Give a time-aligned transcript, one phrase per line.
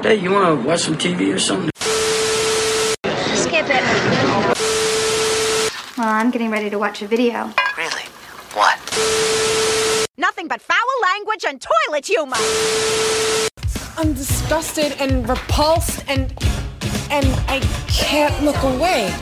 [0.00, 1.70] Hey, you want to watch some TV or something?
[3.34, 3.82] Skip it.
[5.98, 7.52] Well, I'm getting ready to watch a video.
[7.76, 8.04] Really?
[8.54, 8.78] What?
[10.16, 12.36] Nothing but foul language and toilet humor.
[13.96, 16.32] I'm disgusted and repulsed and
[17.10, 17.58] and I
[17.88, 19.12] can't look away.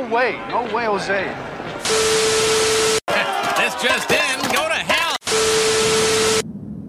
[0.00, 0.38] No way.
[0.48, 1.24] No way, Jose.
[3.56, 5.16] this just in, go to hell!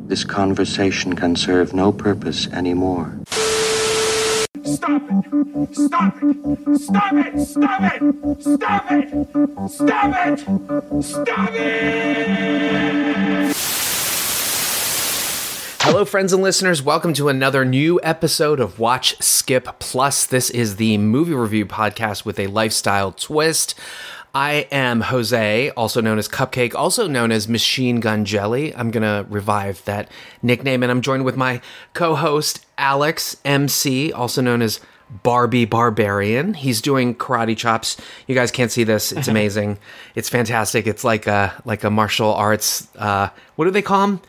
[0.07, 3.19] This conversation can serve no purpose anymore.
[4.63, 5.75] Stop it!
[5.75, 6.77] Stop it!
[6.77, 7.39] Stop it!
[7.39, 8.41] Stop it!
[8.41, 9.69] Stop it!
[9.69, 11.03] Stop it!
[11.03, 13.08] Stop it!
[15.89, 16.84] Hello, friends and listeners.
[16.84, 20.23] Welcome to another new episode of Watch Skip Plus.
[20.23, 23.73] This is the movie review podcast with a lifestyle twist.
[24.36, 28.73] I am Jose, also known as Cupcake, also known as Machine Gun Jelly.
[28.75, 30.11] I'm going to revive that
[30.44, 31.59] nickname, and I'm joined with my
[31.95, 34.80] co host, Alex MC, also known as
[35.23, 36.53] Barbie Barbarian.
[36.53, 37.97] He's doing karate chops.
[38.28, 39.11] You guys can't see this.
[39.11, 39.80] It's amazing.
[40.13, 40.85] it's fantastic.
[40.85, 44.22] It's like a like a martial arts uh what do they call them?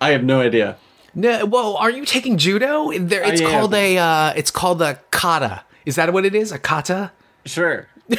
[0.00, 0.76] I have no idea.
[1.16, 2.92] No, well, are you taking judo?
[2.92, 3.50] There, it's I am.
[3.50, 3.96] called a.
[3.96, 5.62] Uh, it's called a kata.
[5.86, 6.52] Is that what it is?
[6.52, 7.10] A kata?
[7.46, 7.88] Sure.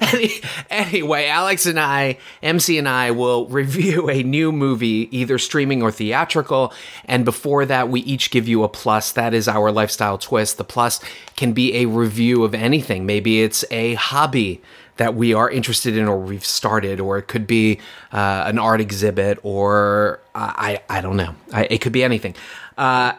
[0.00, 0.30] Any,
[0.70, 5.92] anyway, Alex and I, MC and I, will review a new movie, either streaming or
[5.92, 6.72] theatrical.
[7.04, 9.12] And before that, we each give you a plus.
[9.12, 10.56] That is our lifestyle twist.
[10.56, 11.00] The plus
[11.36, 13.04] can be a review of anything.
[13.04, 14.62] Maybe it's a hobby
[14.96, 17.78] that we are interested in or we've started, or it could be
[18.12, 21.34] uh, an art exhibit, or uh, I, I don't know.
[21.52, 22.34] I, it could be anything.
[22.78, 23.12] Uh,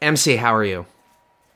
[0.00, 0.86] MC, how are you?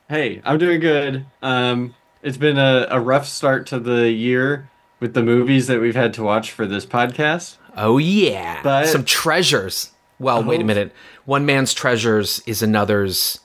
[0.09, 1.25] Hey, I'm doing good.
[1.41, 5.95] Um, it's been a, a rough start to the year with the movies that we've
[5.95, 7.57] had to watch for this podcast.
[7.75, 9.91] Oh yeah, But- some treasures.
[10.17, 10.67] Well, wait a Oh.
[10.67, 10.93] minute.
[11.25, 13.39] One man's treasures is another's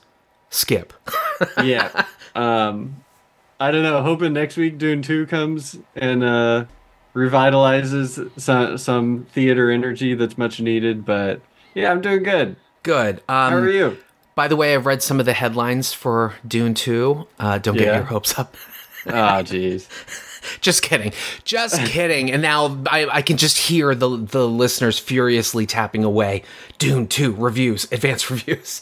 [0.51, 0.93] skip.
[1.61, 2.05] Yeah.
[2.35, 3.00] um,
[3.61, 4.01] I don't know.
[4.01, 6.65] Hoping next week Dune 2 comes and uh,
[7.13, 11.05] revitalizes some, some theater energy that's much needed.
[11.05, 11.41] But
[11.73, 12.55] yeah, I'm doing good.
[12.83, 13.17] Good.
[13.29, 13.97] Um, How are you?
[14.35, 17.27] By the way, I've read some of the headlines for Dune 2.
[17.39, 17.95] Uh, don't get Yeah.
[17.97, 18.55] your hopes up.
[19.05, 19.87] Oh, jeez.
[20.61, 21.13] just kidding.
[21.43, 22.31] Just kidding.
[22.31, 26.43] And now I, I can just hear the the listeners furiously tapping away.
[26.79, 28.81] Dune 2 reviews, advanced reviews.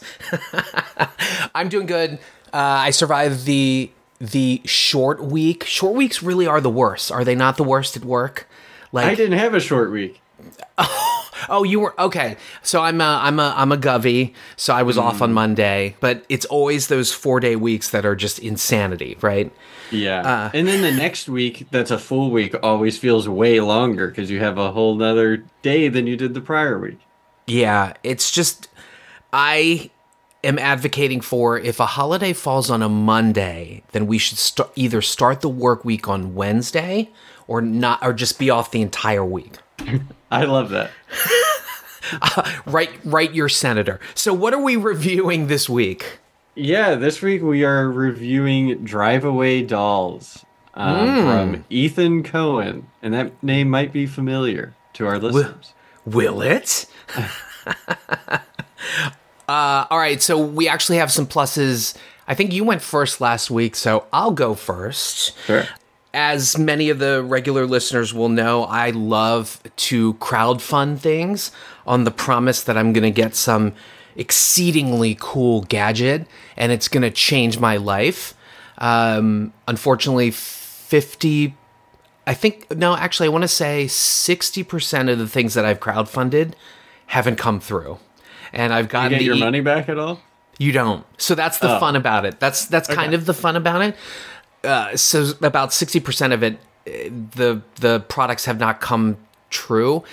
[1.54, 2.12] I'm doing good.
[2.52, 2.56] Uh,
[2.88, 3.90] I survived the
[4.20, 5.64] the short week.
[5.64, 7.10] Short weeks really are the worst.
[7.10, 8.48] Are they not the worst at work?
[8.92, 10.20] Like I didn't have a short week.
[11.48, 12.36] Oh, you were okay.
[12.62, 14.34] So I'm a I'm a I'm a govy.
[14.56, 15.22] So I was off Mm.
[15.22, 19.50] on Monday, but it's always those four day weeks that are just insanity, right?
[19.90, 20.20] Yeah.
[20.20, 24.30] Uh, and then the next week, that's a full week, always feels way longer because
[24.30, 27.00] you have a whole nother day than you did the prior week.
[27.46, 28.68] Yeah, it's just
[29.32, 29.90] I
[30.42, 35.02] am advocating for if a holiday falls on a Monday, then we should st- either
[35.02, 37.10] start the work week on Wednesday
[37.46, 39.56] or not, or just be off the entire week.
[40.30, 40.90] I love that.
[42.66, 43.98] Write write your senator.
[44.14, 46.18] So what are we reviewing this week?
[46.54, 51.24] Yeah, this week we are reviewing Drive Away Dolls um, Mm.
[51.52, 52.84] from Ethan Coen.
[53.02, 55.72] And that name might be familiar to our listeners.
[56.04, 56.86] Will it?
[59.50, 61.96] uh, all right, so we actually have some pluses.
[62.28, 65.36] I think you went first last week, so I'll go first.
[65.44, 65.64] Sure.
[66.14, 71.50] As many of the regular listeners will know, I love to crowdfund things
[71.84, 73.74] on the promise that I'm going to get some
[74.14, 78.34] exceedingly cool gadget and it's going to change my life.
[78.78, 81.56] Um, unfortunately, 50
[82.26, 85.80] I think no, actually, I want to say sixty percent of the things that I've
[85.80, 86.52] crowdfunded
[87.06, 87.98] haven't come through,
[88.52, 90.20] and I've You gotten get the your money back at all?
[90.58, 91.04] You don't.
[91.18, 91.80] So that's the Oh.
[91.80, 92.38] fun about it.
[92.40, 93.96] That's that's kind of the fun about it.
[94.62, 96.90] Uh, so about sixty percent of it, uh,
[97.34, 99.16] the the products have not come
[99.48, 100.04] true.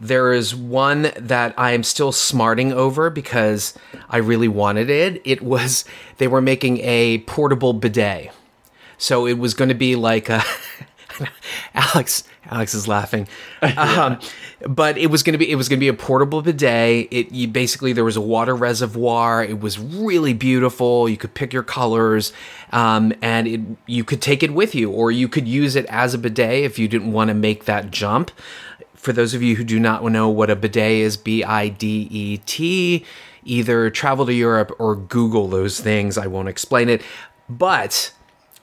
[0.00, 3.74] There is one that I am still smarting over because
[4.08, 5.20] I really wanted it.
[5.26, 5.84] It was
[6.16, 8.30] they were making a portable bidet.
[8.96, 10.42] So it was going to be like a
[11.74, 13.28] Alex Alex is laughing.
[13.80, 14.18] Um,
[14.66, 17.08] but it was going to be it was to be a portable bidet.
[17.10, 19.42] It you basically there was a water reservoir.
[19.42, 21.08] It was really beautiful.
[21.08, 22.32] You could pick your colors,
[22.72, 26.14] um, and it you could take it with you, or you could use it as
[26.14, 28.30] a bidet if you didn't want to make that jump.
[28.94, 32.08] For those of you who do not know what a bidet is, B I D
[32.10, 33.04] E T,
[33.44, 36.18] either travel to Europe or Google those things.
[36.18, 37.02] I won't explain it.
[37.48, 38.12] But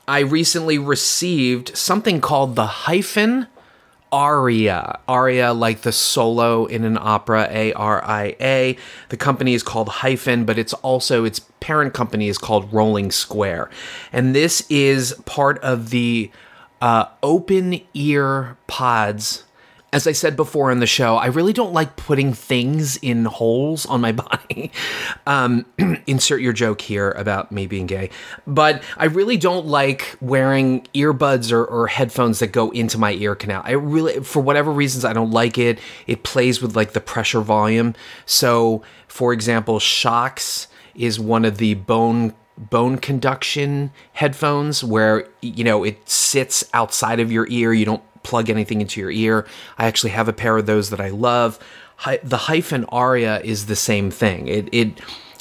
[0.08, 3.46] I recently received something called the hyphen
[4.10, 5.00] aria.
[5.06, 8.78] Aria, like the solo in an opera, A R I A.
[9.10, 13.68] The company is called Hyphen, but it's also its parent company is called Rolling Square.
[14.10, 16.30] And this is part of the
[16.80, 19.44] uh, open ear pods.
[19.90, 23.86] As I said before in the show, I really don't like putting things in holes
[23.86, 24.70] on my body.
[25.26, 25.64] Um,
[26.06, 28.10] insert your joke here about me being gay.
[28.46, 33.34] But I really don't like wearing earbuds or, or headphones that go into my ear
[33.34, 33.62] canal.
[33.64, 35.78] I really, for whatever reasons, I don't like it.
[36.06, 37.94] It plays with like the pressure volume.
[38.26, 45.84] So, for example, Shokz is one of the bone bone conduction headphones where you know
[45.84, 49.46] it sits outside of your ear you don't plug anything into your ear.
[49.78, 51.58] I actually have a pair of those that i love.
[51.96, 54.46] Hy- the hyphen aria is the same thing.
[54.46, 55.00] It it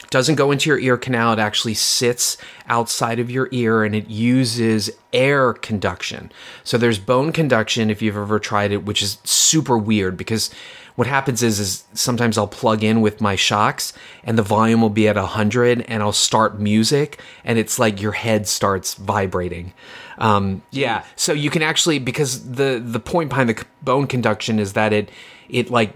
[0.10, 1.34] doesn't go into your ear canal.
[1.34, 2.38] It actually sits
[2.68, 6.32] outside of your ear and it uses air conduction.
[6.64, 10.50] So there's bone conduction if you've ever tried it which is super weird because
[10.96, 13.94] what happens is is sometimes I'll plug in with my Shokz
[14.24, 18.14] and the volume will be at 100 and I'll start music and it's like your
[18.14, 19.74] head starts vibrating.
[20.18, 24.74] Um, yeah, so you can actually because the the point behind the bone conduction is
[24.74, 25.10] that it
[25.50, 25.94] it like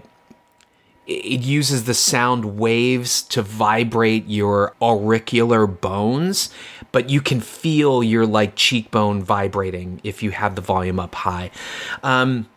[1.06, 6.50] it uses the sound waves to vibrate your auricular bones,
[6.92, 11.50] but you can feel your like cheekbone vibrating if you have the volume up high.
[12.04, 12.48] Um,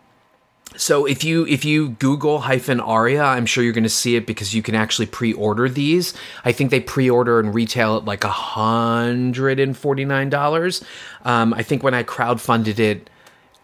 [0.78, 4.26] so if you if you Google hyphen aria, I'm sure you're going to see it
[4.26, 6.14] because you can actually pre-order these.
[6.44, 10.84] I think they pre-order and retail at like hundred and forty nine dollars.
[11.24, 13.10] Um, I think when I crowdfunded it,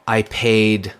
[0.07, 0.93] I paid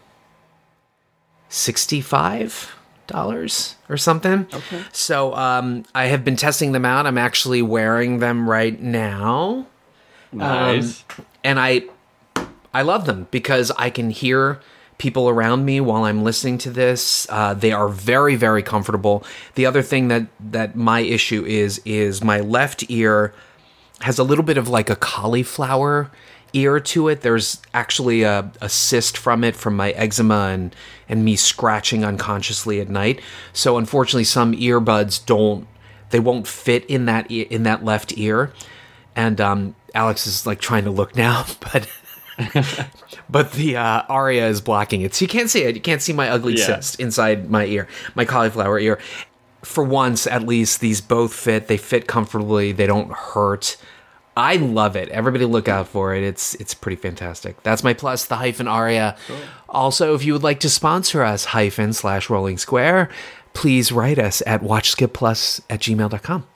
[1.49, 2.75] sixty five
[3.07, 4.47] dollars or something.
[4.53, 4.83] Okay.
[4.91, 7.05] So um, I have been testing them out.
[7.05, 9.67] I'm actually wearing them right now.
[10.31, 11.03] Nice.
[11.17, 11.83] Um, and I
[12.73, 14.61] I love them because I can hear
[15.01, 17.25] people around me while I'm listening to this.
[17.27, 19.23] Uh, they are very, very comfortable.
[19.55, 23.33] The other thing that that my issue is is my left ear
[24.01, 26.11] has a little bit of like a cauliflower
[26.53, 27.21] ear to it.
[27.21, 30.75] There's actually a, a cyst from it from my eczema and
[31.09, 33.21] and me scratching unconsciously at night.
[33.53, 35.67] So unfortunately, some earbuds don't
[36.11, 38.53] they won't fit in that in that left ear.
[39.15, 41.87] And um, Alex is like trying to look now, but
[43.29, 45.75] but the uh, aria is blocking it, so you can't see it.
[45.75, 46.65] You can't see my ugly Yeah.
[46.65, 48.99] cyst inside my ear, my cauliflower ear.
[49.63, 51.67] For once, at least, these both fit.
[51.67, 52.71] They fit comfortably.
[52.71, 53.77] They don't hurt.
[54.35, 55.09] I love it.
[55.09, 56.23] Everybody look out for it.
[56.23, 57.61] It's it's pretty fantastic.
[57.63, 59.15] That's my plus, the hyphen aria.
[59.69, 63.09] Also, if you would like to sponsor us, hyphen slash rolling square,
[63.53, 66.47] please write us at watchskipplus at gmail.com.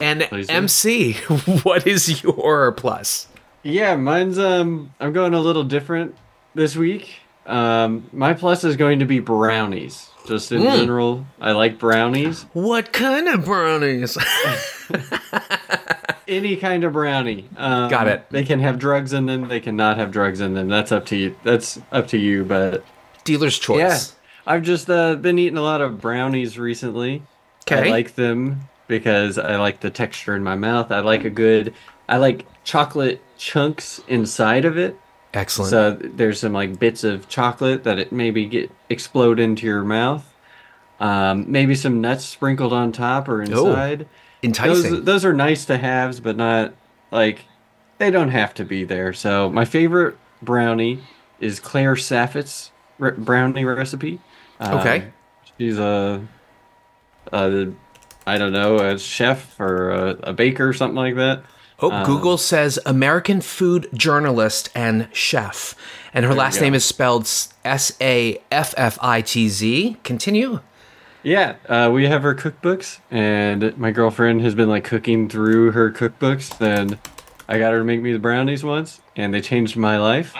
[0.00, 0.28] And.
[0.48, 1.12] MC,
[1.62, 3.28] what is your plus?
[3.62, 6.16] Yeah, mine's um I'm going a little different
[6.54, 7.20] this week.
[7.46, 10.08] Um my plus is going to be brownies.
[10.26, 10.76] Just in Mm.
[10.76, 12.42] general, I like brownies.
[12.52, 14.18] What kind of brownies?
[16.28, 17.48] Any kind of brownie.
[17.56, 18.26] Um, Got it.
[18.30, 20.68] They can have drugs in them, they cannot have drugs in them.
[20.68, 21.34] That's up to you.
[21.42, 22.84] That's up to you, but
[23.24, 23.78] Dealer's choice.
[23.78, 23.98] yeah.
[24.46, 27.22] I've just uh, been eating a lot of brownies recently.
[27.70, 27.88] Okay.
[27.88, 30.92] I like them because I like the texture in my mouth.
[30.92, 31.72] I like a good
[32.08, 34.98] I like chocolate chunks inside of it.
[35.34, 35.70] Excellent.
[35.70, 40.24] So there's some like bits of chocolate that it maybe get explode into your mouth.
[41.00, 44.02] Um, maybe some nuts sprinkled on top or inside.
[44.02, 44.90] Oh, enticing.
[44.92, 46.74] Those, those are nice to haves, but not
[47.10, 47.44] like
[47.98, 49.12] they don't have to be there.
[49.12, 51.00] So my favorite brownie
[51.40, 54.20] is Claire Saffitz's re- brownie recipe.
[54.60, 55.12] Um, Okay.
[55.56, 56.26] she's a,
[57.32, 57.68] a
[58.26, 61.44] I don't know a chef or a, a baker or something like that.
[61.80, 65.74] Oh, Um, Google says American food journalist and chef.
[66.12, 67.30] And her last name is spelled
[67.64, 69.96] S A F F I T Z.
[70.02, 70.60] Continue.
[71.22, 75.90] Yeah, uh, we have her cookbooks, and my girlfriend has been like cooking through her
[75.90, 76.58] cookbooks.
[76.60, 76.98] And
[77.48, 80.34] I got her to make me the brownies once, and they changed my life.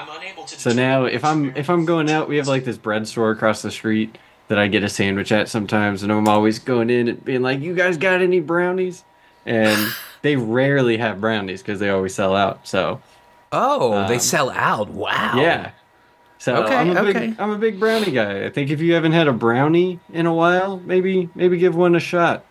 [0.47, 3.61] So now, if I'm if I'm going out, we have like this bread store across
[3.63, 4.19] the street
[4.49, 7.61] that I get a sandwich at sometimes, and I'm always going in and being like,
[7.61, 9.05] "You guys got any brownies?"
[9.45, 12.67] And they rarely have brownies because they always sell out.
[12.67, 13.01] So
[13.53, 14.91] Oh, they Um, sell out.
[14.91, 15.35] Wow.
[15.37, 15.71] yeah.
[16.39, 17.35] So Okay, I'm a big okay.
[17.39, 18.45] I'm a big brownie guy.
[18.45, 21.95] I think if you haven't had a brownie in a while, maybe maybe give one
[21.95, 22.45] a shot.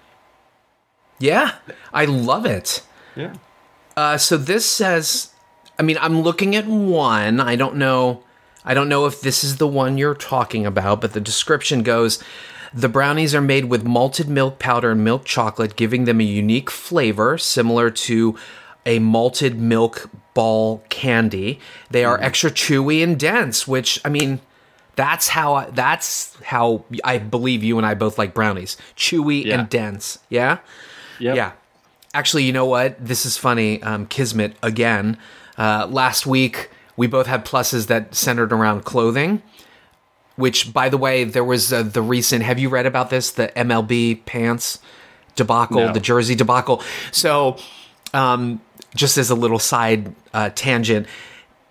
[1.20, 1.56] Yeah.
[1.94, 2.84] I love it.
[3.16, 3.34] Yeah.
[3.96, 5.32] Uh, so this says,
[5.80, 7.40] I mean, I'm looking at one.
[7.40, 8.24] I don't know.
[8.64, 12.22] I don't know if this is the one you're talking about, but the description goes
[12.74, 16.70] The brownies are made with malted milk powder and milk chocolate, giving them a unique
[16.70, 18.36] flavor similar to
[18.86, 21.60] a malted milk ball candy.
[21.92, 24.40] They are extra chewy and dense, which I mean,
[24.96, 28.78] that's how that's how I believe you and I both like brownies.
[28.96, 29.60] Chewy Yeah.
[29.60, 30.20] and dense.
[30.30, 30.60] Yeah?
[31.20, 31.36] Yep.
[31.36, 31.52] Yeah.
[32.14, 32.96] Actually, you know what?
[33.04, 33.82] This is funny.
[33.84, 35.18] Um, Kismet again.
[35.58, 39.42] Uh, last week, we both had pluses that centered around clothing.
[40.38, 42.44] Which, by the way, there was uh, the recent.
[42.44, 43.32] Have you read about this?
[43.32, 44.80] The MLB pants
[45.36, 45.94] debacle, No.
[45.94, 46.82] the jersey debacle.
[47.12, 47.58] So,
[48.14, 48.62] um,
[48.96, 51.08] just as a little side uh, tangent,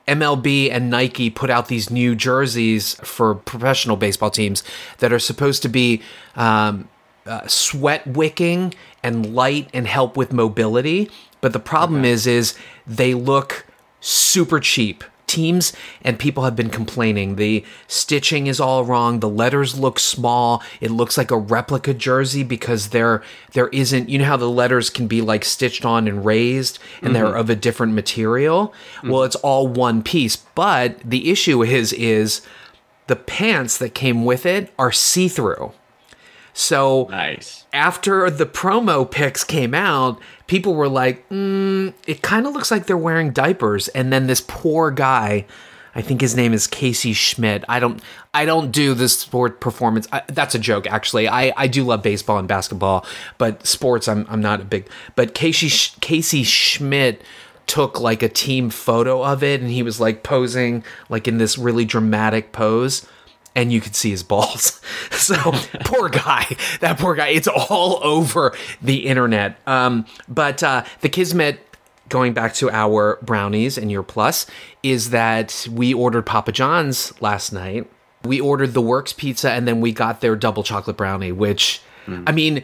[0.06, 4.62] MLB and Nike put out these new jerseys for professional baseball teams
[4.98, 6.02] that are supposed to be
[6.36, 6.88] um,
[7.24, 11.10] uh, sweat wicking and light and help with mobility.
[11.40, 12.54] But the problem is, is
[12.86, 13.66] they look
[14.00, 15.02] super cheap.
[15.36, 17.36] Teams and people have been complaining.
[17.36, 19.20] The stitching is all wrong.
[19.20, 20.62] The letters look small.
[20.80, 24.08] It looks like a replica jersey because there there isn't.
[24.08, 27.38] You know how the letters can be like stitched on and raised, and they're mm-hmm.
[27.38, 28.72] of a different material.
[28.96, 29.10] Mm-hmm.
[29.10, 30.36] Well, it's all one piece.
[30.36, 32.40] But the issue is is
[33.06, 35.72] the pants that came with it are see through.
[36.58, 37.66] So Nice.
[37.74, 42.86] after the promo pics came out, people were like, mm, it kind of looks like
[42.86, 43.88] they're wearing diapers.
[43.88, 45.44] And then this poor guy,
[45.94, 47.62] I think his name is Casey Schmidt.
[47.68, 48.00] I don't,
[48.32, 50.08] I don't do this sport performance.
[50.10, 51.28] I, that's a joke, actually.
[51.28, 53.04] I, I do love baseball and basketball,
[53.36, 54.88] but sports, I'm, I'm not a big.
[55.14, 55.68] But Casey,
[56.00, 57.20] Casey Schmidt
[57.66, 61.58] took like a team photo of it, and he was like posing like in this
[61.58, 63.06] really dramatic pose
[63.56, 64.80] and you could see his balls.
[65.10, 65.34] So
[65.84, 67.28] poor guy, that poor guy.
[67.28, 69.56] It's all over the internet.
[69.66, 71.58] Um, but uh, the Kismet,
[72.08, 74.46] going back to our brownies and your plus,
[74.84, 77.90] is that we ordered Papa John's last night.
[78.22, 81.80] We ordered the Works pizza and then we got their double chocolate brownie, which
[82.26, 82.62] I mean,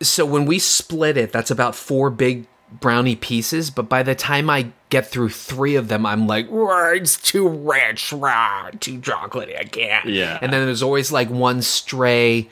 [0.00, 3.70] so when we split it, that's about four big brownie pieces.
[3.70, 7.48] But by the time I get through three of them, I'm like, "Rah, it's too
[7.48, 9.58] rich, rah, too chocolatey.
[9.58, 10.06] I can't.
[10.06, 10.38] Yeah.
[10.40, 12.48] And then there's always like one stray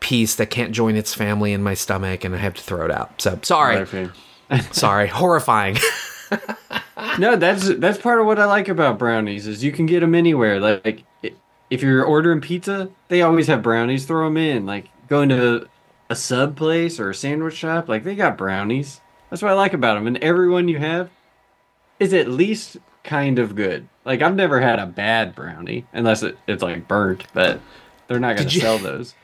[0.00, 2.90] piece that can't join its family in my stomach, and I have to throw it
[2.90, 3.20] out.
[3.20, 3.86] So sorry,
[4.72, 5.76] sorry, horrifying.
[7.18, 10.14] No, that's that's part of what I like about brownies is you can get them
[10.14, 10.60] anywhere.
[10.60, 11.04] Like
[11.70, 14.06] if you're ordering pizza, they always have brownies.
[14.06, 14.66] Throw them in.
[14.66, 15.68] Like going to
[16.08, 19.00] a sub place or a sandwich shop, like they got brownies.
[19.30, 20.06] That's what I like about them.
[20.06, 21.10] And everyone you have
[21.98, 23.88] is at least kind of good.
[24.04, 27.60] Like I've never had a bad brownie unless it, it's like burnt, but
[28.08, 29.14] they're not going to sell those.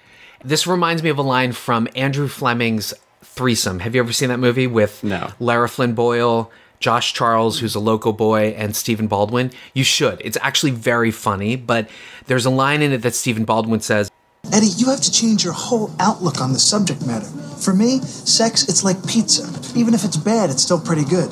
[0.44, 3.78] This reminds me of a line from Andrew Fleming's Threesome.
[3.80, 5.30] Have you ever seen that movie with No.
[5.38, 9.52] Lara Flynn Boyle, Josh Charles, who's a local boy, and Stephen Baldwin?
[9.72, 10.20] You should.
[10.22, 11.88] It's actually very funny, but
[12.26, 14.10] there's a line in it that Stephen Baldwin says,
[14.52, 17.26] Eddie, you have to change your whole outlook on the subject matter.
[17.26, 19.48] For me, sex, it's like pizza.
[19.74, 21.30] Even if it's bad, it's still pretty good.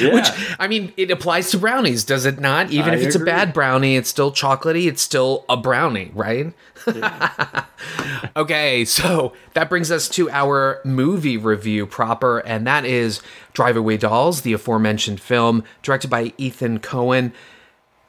[0.00, 0.12] Yeah.
[0.12, 0.26] Which
[0.58, 2.70] I mean, it applies to brownies, does it not?
[2.70, 3.30] Even I if it's agree.
[3.30, 4.86] a bad brownie, it's still chocolatey.
[4.86, 6.52] It's still a brownie, right?
[8.36, 13.22] okay, so that brings us to our movie review proper, and that is
[13.54, 17.32] Drive Away Dolls, the aforementioned film, directed by Ethan Coen.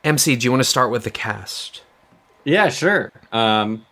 [0.04, 1.82] MC, do you want to start with the cast?
[2.48, 3.12] Yeah, sure.
[3.34, 3.86] Um,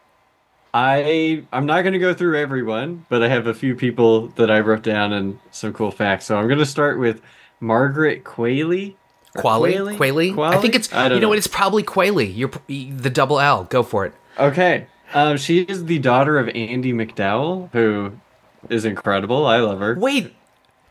[0.73, 4.49] I I'm not going to go through everyone, but I have a few people that
[4.49, 6.25] I wrote down and some cool facts.
[6.25, 7.21] So I'm going to start with
[7.59, 8.95] Margaret Qualley.
[9.35, 9.97] Or Qualley?
[9.97, 10.55] Qualley?
[10.55, 10.91] I think it's.
[10.93, 11.37] I you don't know, what?
[11.37, 12.33] It's probably Qualley.
[12.33, 13.65] You're the double L.
[13.65, 14.13] Go for it.
[14.39, 14.87] Okay.
[15.13, 18.13] Um, she is the daughter of Andie MacDowell, who
[18.69, 19.45] is incredible.
[19.45, 19.95] I love her.
[19.99, 20.33] Wait,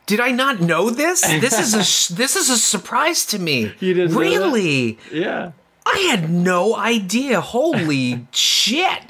[0.05, 1.23] did I not know this?
[1.23, 3.73] This is a this is a surprise to me.
[3.81, 4.99] You didn't know really?
[5.11, 5.53] Yeah.
[5.87, 7.41] I had no idea.
[7.41, 9.01] Holy shit!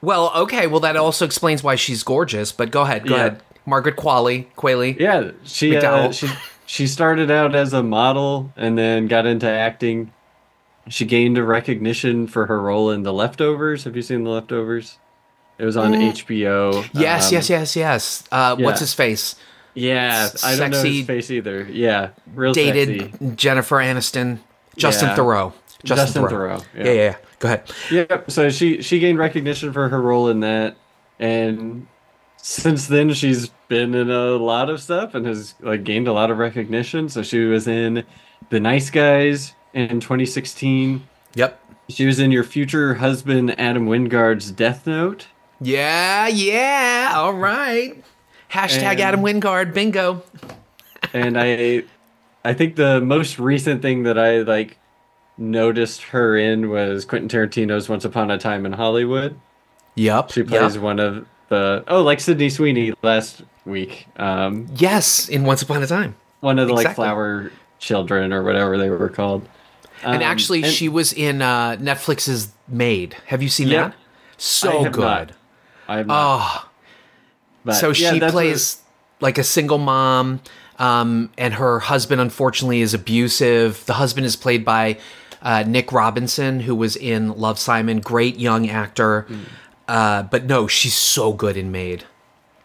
[0.00, 0.66] Well, okay.
[0.66, 2.52] Well, that also explains why she's gorgeous.
[2.52, 3.06] But go ahead.
[3.06, 3.20] Go Yeah.
[3.26, 3.42] ahead.
[3.66, 4.46] Margaret Qualley.
[4.56, 4.98] Qualley.
[4.98, 6.28] Yeah, she uh, she
[6.66, 10.12] she started out as a model and then got into acting.
[10.88, 13.84] She gained a recognition for her role in The Leftovers.
[13.84, 14.98] Have you seen The Leftovers?
[15.58, 16.88] It was on HBO.
[16.94, 18.24] Yes, Um, yes, yes, yes.
[18.32, 19.34] Uh, What's his face?
[19.74, 21.66] Yeah, I don't know his face either.
[21.70, 23.32] Yeah, real Dated sexy.
[23.36, 24.38] Jennifer Aniston.
[24.76, 25.16] Justin Yeah.
[25.16, 25.52] Theroux.
[25.84, 26.56] Justin, Justin Thoreau.
[26.58, 26.84] Theroux, Yeah.
[26.84, 26.92] yeah.
[26.92, 27.16] yeah, yeah.
[27.38, 27.72] Go ahead.
[27.90, 28.30] Yep.
[28.30, 30.76] So she she gained recognition for her role in that,
[31.20, 31.86] and
[32.36, 36.30] since then she's been in a lot of stuff and has like gained a lot
[36.30, 37.08] of recognition.
[37.08, 38.04] So she was in
[38.50, 41.06] The Nice Guys in 2016.
[41.34, 41.60] Yep.
[41.90, 45.26] She was in your future husband Adam Wingard's Death Note.
[45.60, 47.12] Yeah, yeah.
[47.14, 48.02] All right.
[48.50, 49.74] Hashtag And- Adam Wingard.
[49.74, 50.22] Bingo.
[51.12, 51.84] and I
[52.44, 54.77] I think the most recent thing that I like
[55.38, 59.38] noticed her in was Quentin Tarantino's Once Upon a Time in Hollywood.
[59.94, 60.32] Yep.
[60.32, 60.82] She plays yep.
[60.82, 64.06] one of the oh, like Sydney Sweeney last week.
[64.16, 66.14] Um, Yes, in Once Upon a Time.
[66.40, 69.48] one of the like flower children or whatever they were called.
[70.04, 73.16] and Um, actually, and- she was in uh, Netflix's Maid.
[73.26, 73.82] Have you seen Yeah.
[73.88, 73.92] that?
[73.92, 73.94] I
[74.36, 75.00] So have good.
[75.02, 75.32] not.
[75.88, 76.14] I have not.
[76.40, 76.68] Oh,
[77.64, 78.78] but so yeah, she that's what- plays
[79.20, 80.40] like a single mom,
[80.78, 83.84] um, and her husband unfortunately is abusive.
[83.86, 84.98] The husband is played by
[85.42, 89.22] uh, Nick Robinson, who was in Love Simon, great young actor.
[89.22, 89.40] Hmm.
[89.86, 92.04] Uh, but no, she's so good in Maid.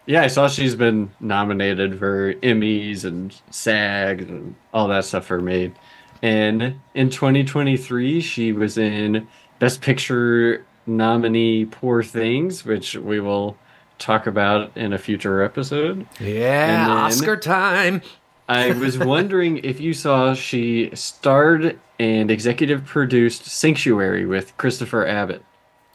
[0.05, 5.41] Yeah, I saw she's been nominated for Emmys and SAG and all that stuff for
[5.41, 5.73] Maid.
[6.21, 9.27] And in 2023, she was in
[9.59, 13.57] Best Picture nominee Poor Things, which we will
[13.97, 16.05] talk about in a future episode.
[16.19, 18.01] Yeah, Oscar time.
[18.49, 25.43] I was wondering if you saw she starred and executive produced Sanctuary with Christopher Abbott.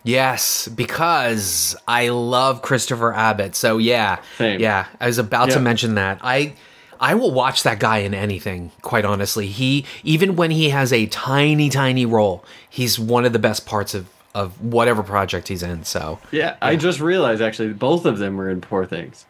[0.05, 3.55] Yes, because I love Christopher Abbott.
[3.55, 4.61] So yeah, Same.
[4.61, 4.87] yeah.
[5.01, 6.19] I was about to mention that.
[6.23, 6.55] I
[7.01, 8.71] I will watch that guy in anything.
[8.83, 13.39] Quite honestly, he even when he has a tiny tiny role, he's one of the
[13.39, 15.85] best parts of of whatever project he's in.
[15.85, 19.27] So Yeah, I just realized actually both of them were in Poor Things.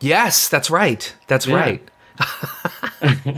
[0.00, 1.14] yes, that's right.
[1.28, 1.56] That's Yeah.
[1.56, 1.82] right.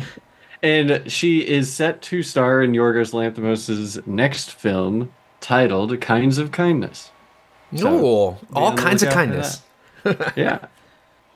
[0.62, 7.10] And she is set to star in Yorgos Lanthimos' next film titled Kinds of Kindness.
[7.74, 9.62] So, all kinds of kindness.
[10.36, 10.66] yeah.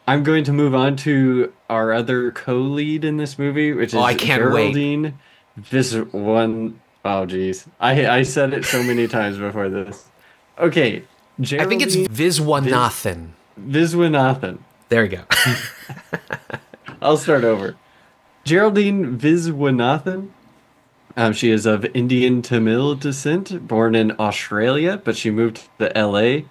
[0.07, 4.03] I'm going to move on to our other co-lead in this movie, which is Oh,
[4.03, 4.73] I can't wait.
[4.73, 5.19] Geraldine
[5.57, 7.67] Vis one oh geez.
[7.81, 10.07] I I said it so many times before this.
[10.59, 11.05] Okay.
[11.41, 13.29] I think it's Geraldine Viswanathan.
[13.61, 14.59] Viswanathan.
[14.89, 15.23] There you go.
[17.01, 17.77] I'll start over.
[18.45, 20.29] Geraldine Viswanathan.
[21.17, 26.47] Um, she is of Indian Tamil descent, born in Australia, but she moved to LA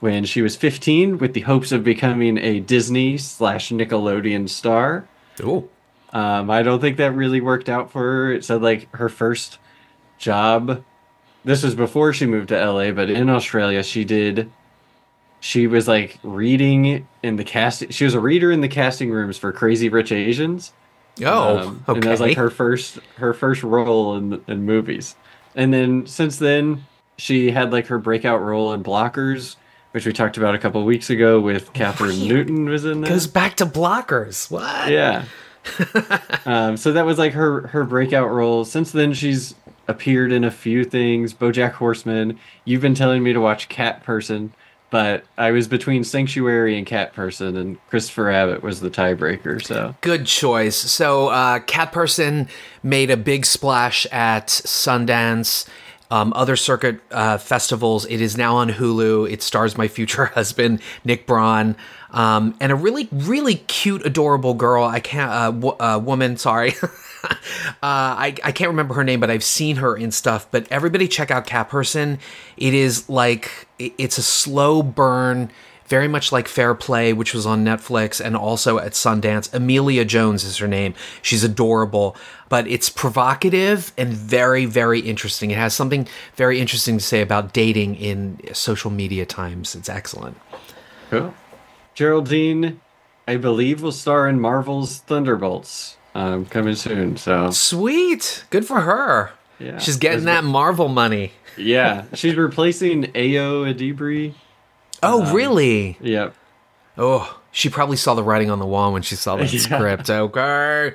[0.00, 5.06] when she was 15 with the hopes of becoming a Disney slash Nickelodeon star.
[5.40, 5.68] Ooh.
[6.12, 8.32] Um, I don't think that really worked out for her.
[8.32, 9.58] It said like her first
[10.18, 10.82] job.
[11.44, 14.50] This was before she moved to LA, but in Australia, she did.
[15.40, 17.90] She was like reading in the casting.
[17.90, 20.72] She was a reader in the casting rooms for Crazy Rich Asians.
[21.22, 21.96] Oh, Um, okay.
[21.96, 25.16] And that was like her first her first role in in movies.
[25.54, 26.84] And then since then,
[27.16, 29.56] she had like her breakout role in Blockers,
[29.92, 33.08] which we talked about a couple weeks ago with Kathryn Newton was in that.
[33.08, 34.50] Goes back to blockers.
[34.50, 34.90] What?
[34.90, 35.24] Yeah.
[36.46, 38.64] um, so that was like her her breakout role.
[38.64, 39.54] Since then, she's
[39.88, 41.34] appeared in a few things.
[41.34, 42.38] BoJack Horseman.
[42.64, 44.52] You've been telling me to watch Cat Person,
[44.90, 49.64] but I was between Sanctuary and Cat Person, and Christopher Abbott was the tiebreaker.
[49.64, 50.76] So Good choice.
[50.76, 52.48] So, uh, Cat Person
[52.82, 55.68] made a big splash at Sundance,
[56.10, 58.06] um, other circuit uh, festivals.
[58.06, 59.30] It is now on Hulu.
[59.30, 61.76] It stars my future husband, Nick Braun,
[62.10, 64.84] um, and a really, really cute, adorable girl.
[64.84, 66.74] I can't, uh, w- uh, woman, sorry.
[67.24, 67.36] uh,
[67.82, 70.46] I, I can't remember her name, but I've seen her in stuff.
[70.50, 72.18] But everybody check out Cat Person.
[72.56, 75.50] It is like, it- it's a slow burn
[75.86, 79.52] very much like Fair Play, which was on Netflix and also at Sundance.
[79.54, 80.92] Emilia Jones is her name.
[81.22, 82.14] She's adorable,
[82.50, 85.50] but it's provocative and very, very interesting.
[85.50, 89.74] It has something very interesting to say about dating in social media times.
[89.74, 90.36] It's excellent.
[91.10, 91.32] cool.
[91.94, 92.80] Geraldine,
[93.26, 95.96] I believe, will star in Marvel's Thunderbolts.
[96.18, 97.16] Um, coming soon.
[97.16, 98.44] So Sweet.
[98.50, 99.30] Good for her.
[99.60, 99.78] Yeah.
[99.78, 101.32] She's getting that Marvel money.
[101.56, 104.34] yeah, she's replacing Ayo Edebiri.
[105.02, 105.96] Oh, really?
[106.00, 106.34] Yep.
[106.96, 109.60] Oh, she probably saw the writing on the wall when she saw that Yeah.
[109.60, 110.10] script.
[110.10, 110.94] Okay.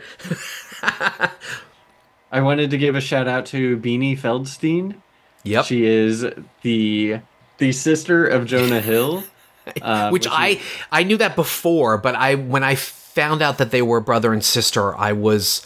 [2.31, 4.95] I wanted to give a shout out to Beanie Feldstein.
[5.43, 5.65] Yep.
[5.65, 6.25] She is
[6.63, 7.19] the
[7.59, 9.23] the sister of Jonah Hill.
[9.81, 10.59] uh, which I
[10.91, 12.75] I knew that before, but I when I
[13.13, 15.65] found out that they were brother and sister, I was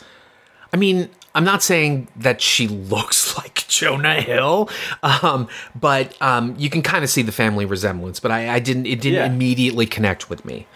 [0.73, 4.69] I mean, I'm not saying that she looks like Jonah Hill,
[5.03, 5.47] um,
[5.79, 8.19] but um, you can kind of see the family resemblance.
[8.19, 9.25] But I, I didn't it didn't Yeah.
[9.27, 10.67] immediately connect with me.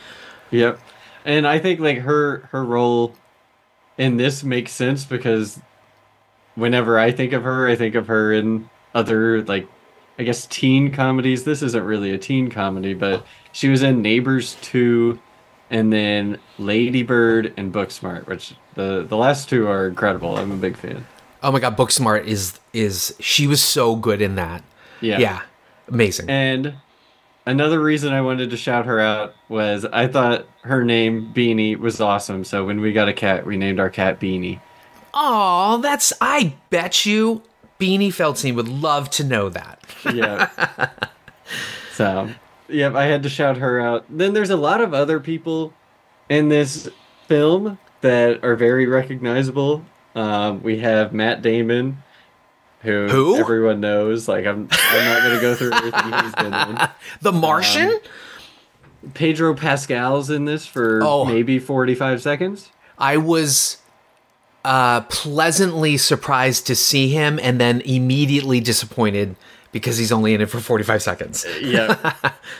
[0.52, 0.80] Yep.
[1.26, 3.16] And I think like her her role
[3.98, 5.60] in this makes sense because
[6.56, 9.68] whenever I think of her, I think of her in other like
[10.20, 11.44] I guess teen comedies.
[11.44, 15.20] This isn't really a teen comedy, but she was in Neighbors 2
[15.72, 20.38] and then Lady Bird and Booksmart, which the the last two are incredible.
[20.38, 21.08] I'm a big fan.
[21.42, 24.64] Oh my god, Booksmart is is she was so good in that.
[25.00, 25.18] Yeah.
[25.18, 25.42] Yeah.
[25.88, 26.30] Amazing.
[26.30, 26.76] And
[27.46, 32.00] another reason I wanted to shout her out was I thought her name Beanie was
[32.00, 32.44] awesome.
[32.44, 34.60] So when we got a cat, we named our cat Beanie.
[35.14, 37.42] Oh, that's I bet you
[37.80, 39.84] Beanie Feldstein would love to know that.
[40.14, 40.50] Yeah.
[41.94, 42.32] So,
[42.72, 44.06] yep, I had to shout her out.
[44.10, 45.74] Then there's a lot of other people
[46.30, 46.90] in this
[47.28, 49.86] film that are very recognizable.
[50.16, 52.02] Um, we have Matt Damon,
[52.82, 53.38] who, Who?
[53.38, 54.28] everyone knows.
[54.28, 56.78] Like, I'm I'm not gonna go through everything he's been in.
[57.22, 58.00] The Martian?
[59.14, 61.26] Pedro Pascal's in this for Oh.
[61.26, 62.70] maybe 45 seconds.
[62.98, 63.78] I was
[64.64, 69.36] uh, pleasantly surprised to see him and then immediately disappointed
[69.72, 71.46] because he's only in it for 45 seconds.
[71.62, 72.14] Yeah.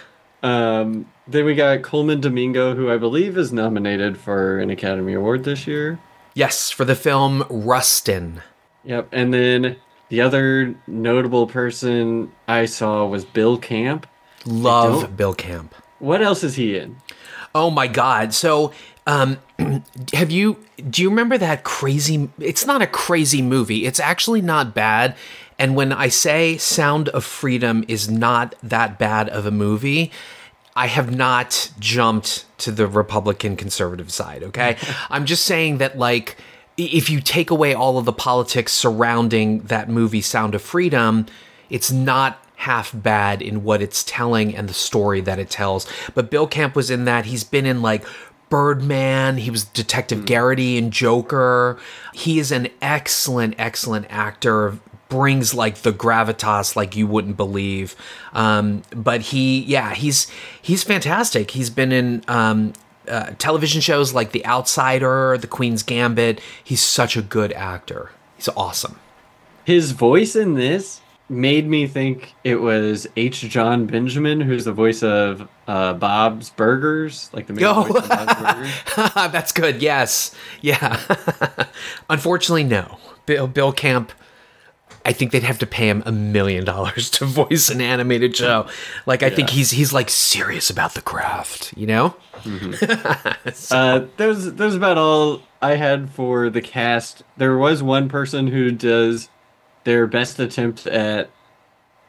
[0.44, 5.44] um, then we got Colman Domingo, who I believe is nominated for an Academy Award
[5.44, 6.00] this year.
[6.34, 8.42] Yes, for the film Rustin.
[8.84, 9.10] Yep.
[9.12, 9.78] And then
[10.10, 14.08] the other notable person I saw was Bill Camp.
[14.46, 15.76] Love Bill Camp.
[16.00, 16.98] What else is he in?
[17.54, 18.34] Oh my God.
[18.34, 18.72] So,
[19.06, 19.38] um,
[20.14, 20.58] have you,
[20.90, 23.86] do you remember that crazy, it's not a crazy movie.
[23.86, 25.16] It's actually not bad.
[25.62, 30.12] And when I say Sound of Freedom is not that bad of a movie,
[30.76, 34.76] I have not jumped to the Republican conservative side, okay?
[35.12, 36.36] I'm just saying that, like,
[36.78, 41.28] if you take away all of the politics surrounding that movie, Sound of Freedom,
[41.70, 45.86] it's not half bad in what it's telling and the story that it tells.
[46.16, 47.26] But Bill Camp was in that.
[47.26, 48.04] He's been in, like,
[48.50, 49.38] Birdman.
[49.38, 50.26] He was Detective hmm.
[50.26, 51.80] Garrity in Joker.
[52.16, 54.80] He is an excellent, excellent actor.
[55.12, 57.98] Brings like the gravitas like you wouldn't believe.
[58.32, 61.52] Um, but he, yeah, he's he's fantastic.
[61.52, 62.72] He's been in um,
[63.10, 66.40] uh, television shows like The Outsider, The Queen's Gambit.
[66.64, 68.12] He's such a good actor.
[68.38, 69.00] He's awesome.
[69.66, 73.42] His voice in this made me think it was H.
[73.42, 77.84] Jon Benjamin, who's the voice of uh, Bob's Burgers, like the main Yo.
[77.84, 78.42] voice of Bob's
[78.96, 79.32] Burgers.
[79.32, 79.82] That's good.
[79.82, 80.34] Yes.
[80.62, 81.00] Yeah.
[82.10, 82.98] Unfortunately, no.
[83.26, 84.14] Bill Bill Camp.
[85.06, 88.68] I think they'd have to pay him a million dollars to voice an animated show.
[89.06, 92.16] Like I think he's he's like serious about the craft, you know?
[93.72, 97.24] Uh, that was that was about all I had for the cast.
[97.38, 99.30] There was one person who does
[99.84, 101.30] their best attempt at,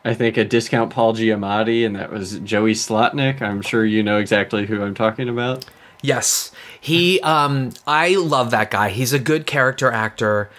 [0.04, 3.40] I think, a discount Paul Giamatti, and that was Joey Slotnick.
[3.42, 5.64] I'm sure you know exactly who I'm talking about.
[6.02, 6.50] Yes.
[6.80, 8.88] He um I love that guy.
[8.90, 10.50] He's a good character actor.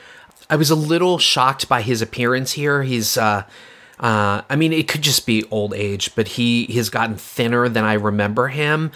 [0.50, 2.84] I was a little shocked by his appearance here.
[2.84, 3.44] He's uh
[4.00, 7.86] uh, I mean, it could just be old age, but he has gotten thinner than
[7.86, 8.92] I remember him.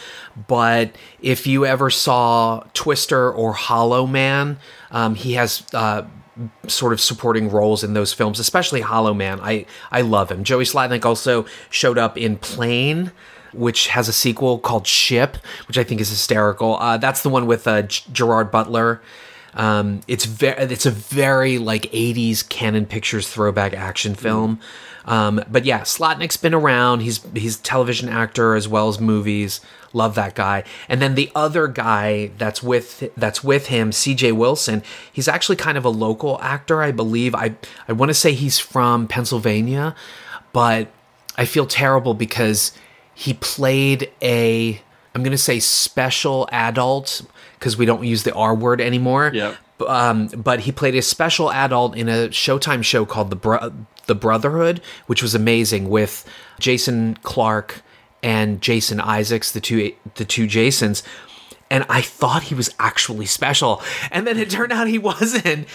[0.48, 4.58] But if you ever saw Twister or Hollow Man,
[4.92, 6.04] um, he has uh,
[6.68, 9.40] sort of supporting roles in those films, especially Hollow Man.
[9.42, 10.44] I I love him.
[10.44, 13.12] Joey Slotnick also showed up in Plane,
[13.54, 16.78] which has a sequel called Ship, which I think is hysterical.
[16.80, 19.02] Uh, that's the one with uh, G- Gerard Butler.
[19.54, 24.60] Um, it's very it's a very like 80s Cannon Pictures throwback action film.
[25.06, 27.00] Um, but yeah, Slotnick's been around.
[27.00, 29.62] He's he's a television actor as well as movies.
[29.94, 30.64] Love that guy.
[30.90, 34.84] And then the other guy that's with that's with him, CJ Wilson.
[35.12, 37.34] He's actually kind of a local actor, I believe.
[37.34, 37.56] I
[37.88, 39.96] I want to say he's from Pennsylvania,
[40.52, 40.90] but
[41.38, 42.74] I feel terrible because
[43.14, 44.82] he played a
[45.16, 47.24] I'm going to say special adult
[47.60, 49.32] because we don't use the R word anymore.
[49.34, 49.56] Yep.
[49.88, 53.74] Um, but he played a special adult in a Showtime show called The Bro-
[54.08, 56.26] The Brotherhood, which was amazing with
[56.60, 57.82] Jason Clarke
[58.24, 61.04] and Jason Isaacs, the two the two Jasons.
[61.70, 65.68] And I thought he was actually special, and then it turned out he wasn't.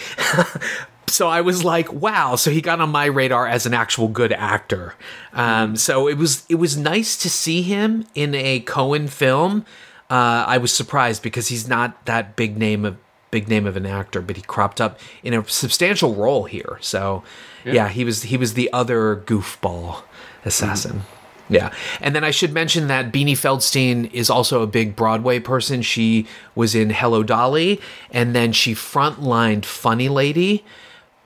[1.07, 2.35] so I was like, wow.
[2.35, 4.95] So he got on my radar as an actual good actor.
[5.33, 9.65] Um, so it was it was nice to see him in a Coen film.
[10.13, 12.97] Uh, I was surprised because he's not that big name of
[13.31, 16.77] big name of an actor, but he cropped up in a substantial role here.
[16.81, 17.23] So
[17.65, 20.03] yeah, he was he was the other goofball
[20.45, 21.01] assassin.
[21.49, 21.73] Yeah.
[21.99, 25.81] And then I should mention that Beanie Feldstein is also a big Broadway person.
[25.81, 30.63] She was in Hello Dolly and then she frontlined Funny Lady.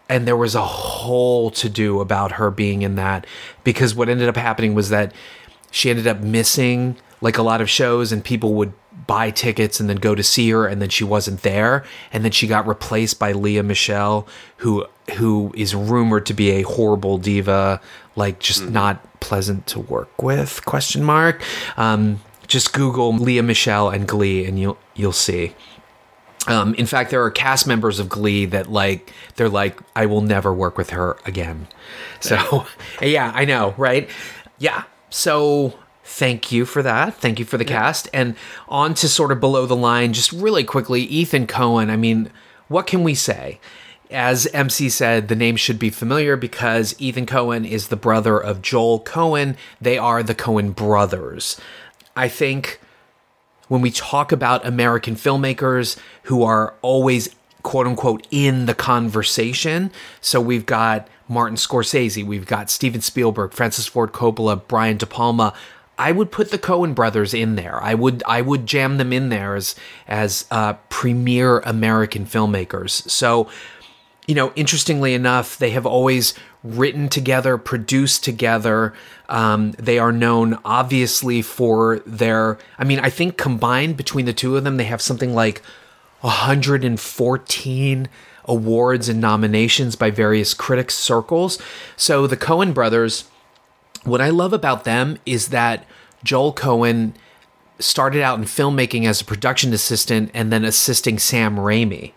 [0.08, 3.28] And there was a whole to do about her being in that
[3.66, 5.14] because what ended up happening was that
[5.72, 8.74] she ended up missing like a lot of shows and people would
[9.06, 12.32] buy tickets and then go to see her and then she wasn't there and then
[12.32, 14.28] she got replaced by Lea Michele
[14.58, 14.86] who
[15.18, 17.80] who is rumored to be a horrible diva
[18.16, 21.42] like just not pleasant to work with question mark
[21.78, 25.54] um just google Lea Michele and Glee and you'll you'll see
[26.48, 30.22] um, in fact, there are cast members of Glee that like they're like, I will
[30.22, 31.68] never work with her again.
[32.22, 32.66] So,
[33.02, 34.10] yeah, I know, right?
[34.58, 34.84] Yeah.
[35.10, 37.16] So, thank you for that.
[37.16, 38.10] Thank you for the cast.
[38.14, 38.36] And
[38.68, 41.90] on to sort of below the line, just really quickly, Ethan Coen.
[41.90, 42.32] I mean,
[42.68, 43.60] what can we say?
[44.10, 48.62] as MC said, the name should be familiar because Ethan Coen is the brother of
[48.62, 49.56] Joel Coen.
[49.82, 51.60] They are the Coen brothers.
[52.16, 52.80] I think
[53.68, 59.92] when we talk about American filmmakers who are always quote unquote in the conversation,
[60.22, 65.54] so we've got Martin Scorsese, we've got Steven Spielberg, Francis Ford Coppola, Brian De Palma.
[65.98, 67.82] I would put the Coen brothers in there.
[67.84, 69.76] I would I would jam them in there as
[70.08, 73.10] as uh, premier American filmmakers.
[73.10, 73.50] So,
[74.28, 76.34] you know, interestingly enough, they have always
[76.64, 78.94] written together, produced together.
[79.30, 82.60] Um, they are known obviously for their.
[82.78, 85.62] I mean, I think combined between the two of them, they have something like
[86.22, 88.10] 114
[88.46, 91.60] awards and nominations by various critics circles.
[91.96, 93.26] So the Coen brothers
[94.08, 95.86] what I love about them is that
[96.24, 97.14] Joel Coen
[97.80, 102.14] started out in filmmaking as a production assistant and then assisting Sam Raimi.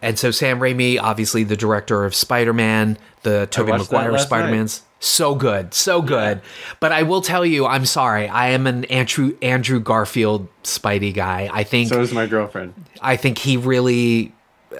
[0.00, 4.82] And so Sam Raimi, obviously the director of Spider-Man, the Tobey Maguire Spider-Mans.
[5.00, 6.40] So good, so good.
[6.80, 8.28] But I will tell you, I'm sorry.
[8.28, 11.50] I am an Andrew Andrew Garfield Spidey guy.
[11.52, 12.72] I think So is my girlfriend.
[13.02, 14.32] I think he really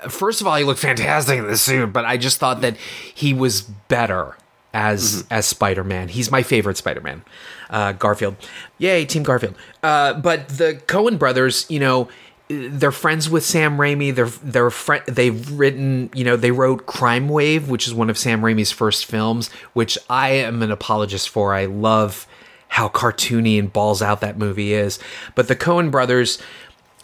[0.08, 2.76] first of all, he looked fantastic in the suit, but I just thought that
[3.14, 4.36] he was better
[4.74, 6.08] as as Spider Man.
[6.08, 7.22] He's my favorite Spider Man.
[7.70, 8.36] Uh, Garfield,
[8.76, 9.54] yay, Team Garfield.
[9.82, 12.08] Uh, but the Coen brothers, you know,
[12.48, 14.14] they're friends with Sam Raimi.
[14.14, 18.18] They're they're fri- they've written, you know, they wrote Crime Wave, which is one of
[18.18, 21.54] Sam Raimi's first films, which I am an apologist for.
[21.54, 22.26] I love
[22.68, 24.98] how cartoony and balls out that movie is.
[25.36, 26.38] But the Coen brothers,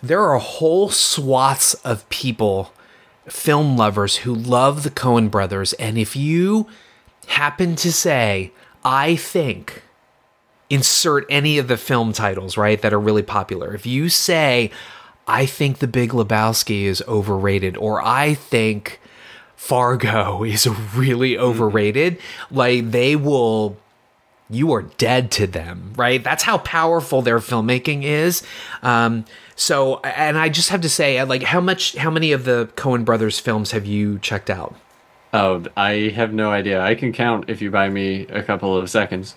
[0.02, 2.72] there are whole swaths of people,
[3.28, 6.66] film lovers who love the Coen brothers, and if you
[7.30, 8.52] happen to say,
[8.84, 9.82] I think,
[10.68, 13.72] insert any of the film titles, right, that are really popular.
[13.72, 14.70] If you say,
[15.28, 19.00] I think The Big Lebowski is overrated, or I think
[19.54, 22.18] Fargo is really overrated,
[22.50, 23.76] like they will.
[24.52, 26.24] You are dead to them, right?
[26.24, 28.42] That's how powerful their filmmaking is.
[28.82, 32.68] Um, so, and I just have to say, like, how much, how many of the
[32.74, 34.74] Coen brothers films have you checked out?
[35.32, 36.82] Oh, I have no idea.
[36.82, 39.36] I can count if you buy me a couple of seconds.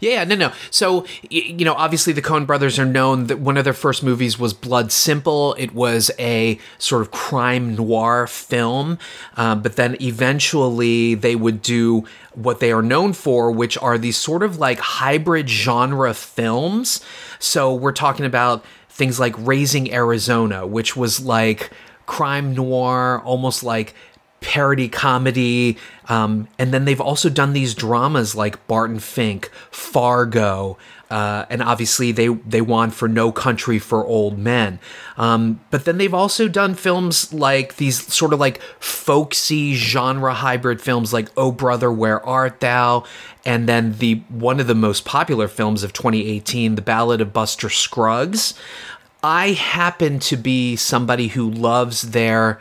[0.00, 0.52] Yeah, no, no.
[0.70, 4.38] So, you know, obviously the Coen brothers are known that one of their first movies
[4.38, 5.54] was Blood Simple.
[5.54, 8.98] It was a sort of crime noir film,
[9.36, 14.16] uh, but then eventually they would do what they are known for, which are these
[14.16, 17.00] sort of like hybrid genre films.
[17.38, 21.70] So we're talking about things like Raising Arizona, which was like
[22.06, 23.94] crime noir, almost like
[24.40, 25.76] parody comedy.
[26.08, 30.78] Um, and then they've also done these dramas like Barton Fink, Fargo,
[31.10, 34.80] uh, and obviously they they won for No Country for Old Men.
[35.16, 40.80] Um, but then they've also done films like these sort of like folksy genre hybrid
[40.80, 43.04] films like Oh Brother Where Art Thou,
[43.44, 47.68] and then the one of the most popular films of 2018, The Ballad of Buster
[47.68, 48.54] Scruggs.
[49.22, 52.60] I happen to be somebody who loves their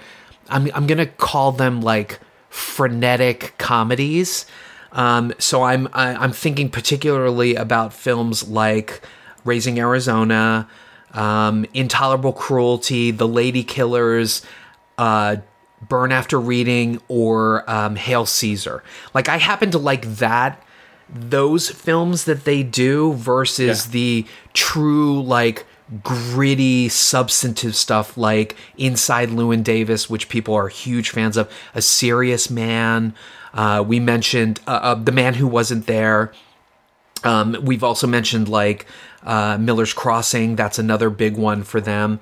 [0.49, 4.45] I'm I'm gonna call them like frenetic comedies.
[4.91, 9.01] Um, so I'm I, I'm thinking particularly about films like
[9.43, 10.67] Raising Arizona,
[11.13, 14.41] um, Intolerable Cruelty, The Lady Killers,
[14.97, 15.37] uh,
[15.87, 18.83] Burn After Reading, or um, Hail Caesar.
[19.13, 20.61] Like I happen to like that
[21.09, 25.65] those films that they do versus the true like
[26.03, 32.49] gritty substantive stuff like inside Llewyn Davis which people are huge fans of a serious
[32.49, 33.13] man
[33.55, 36.33] uh, we mentioned uh, uh, the man who wasn't there.
[37.23, 38.85] Um, we've also mentioned like
[39.23, 42.19] uh, miller's crossing that's another big one for them.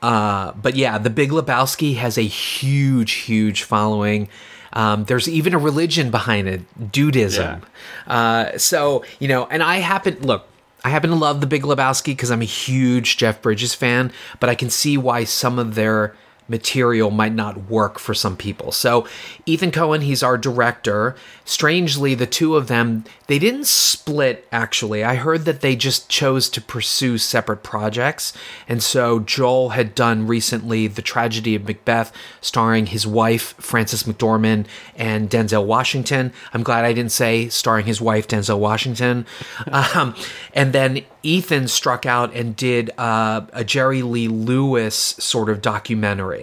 [0.00, 4.28] Uh, but yeah the big lebowski has a huge huge following.
[4.72, 7.62] Um, there's even a religion behind it Dudeism
[8.06, 10.46] uh, so you know and i happen look
[10.84, 14.50] I happen to love The Big Lebowski because I'm a huge Jeff Bridges fan, but
[14.50, 16.14] I can see why some of their
[16.52, 18.70] material might not work for some people.
[18.70, 19.08] So,
[19.46, 21.16] Ethan Coen, he's our director.
[21.44, 25.02] Strangely, the two of them, they didn't split actually.
[25.02, 28.32] I heard that they just chose to pursue separate projects.
[28.68, 34.66] And so, Joel had done recently The Tragedy of Macbeth, starring his wife, Frances McDormand,
[34.94, 36.32] and Denzel Washington.
[36.52, 39.26] I'm glad I didn't say starring his wife, Denzel Washington.
[39.94, 40.14] Um,
[40.52, 46.41] and then Ethan struck out and did uh, a Jerry Lee Lewis sort of documentary.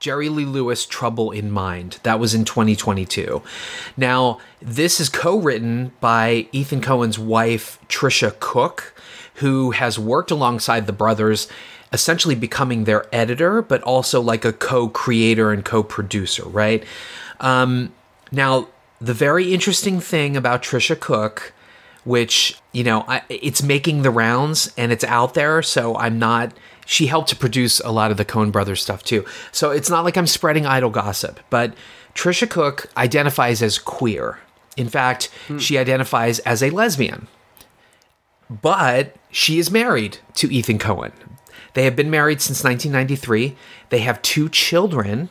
[0.00, 1.98] Jerry Lee Lewis, Trouble in Mind.
[2.02, 3.42] That was in 2022.
[3.96, 8.94] Now, this is co written by Ethan Coen's wife, Tricia Cooke,
[9.36, 11.48] who has worked alongside the brothers.
[11.92, 16.84] essentially becoming their editor, but also like a co creator and co producer, right?
[17.38, 17.92] Um,
[18.32, 18.66] now,
[19.00, 21.53] the very interesting thing about Tricia Cooke,
[22.04, 26.52] which, you know, I, it's making the rounds and it's out there, so I'm not.
[26.86, 29.24] She helped to produce a lot of the Coen Brothers stuff too.
[29.52, 31.74] So it's not like I'm spreading idle gossip, but
[32.14, 34.38] Tricia Cooke identifies as queer.
[34.76, 35.58] In fact, hmm.
[35.58, 37.28] she identifies as a lesbian.
[38.50, 41.12] But she is married to Ethan Coen.
[41.72, 43.56] They have been married since 1993.
[43.88, 45.30] They have two children,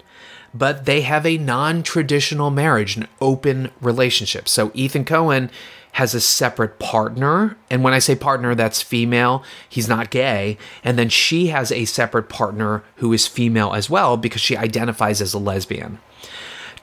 [0.53, 4.47] but they have a non traditional marriage, an open relationship.
[4.47, 5.49] So Ethan Coen
[5.93, 7.55] has a separate partner.
[7.69, 9.43] And when I say partner, that's female.
[9.69, 10.57] He's not gay.
[10.83, 15.21] And then she has a separate partner who is female as well because she identifies
[15.21, 15.99] as a lesbian.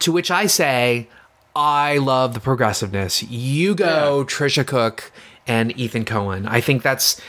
[0.01, 1.09] To which I say,
[1.57, 3.25] I love the progressiveness.
[3.25, 5.11] You go, Tricia Cooke
[5.47, 6.47] and Ethan Coen.
[6.49, 7.21] I think that's.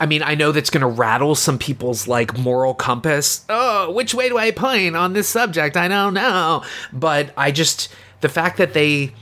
[0.00, 3.44] I mean, I know that's going to rattle some people's like moral compass.
[3.48, 5.76] Oh, which way do I point on this subject?
[5.76, 6.64] I don't know.
[6.92, 7.88] But I just
[8.20, 9.12] the fact that they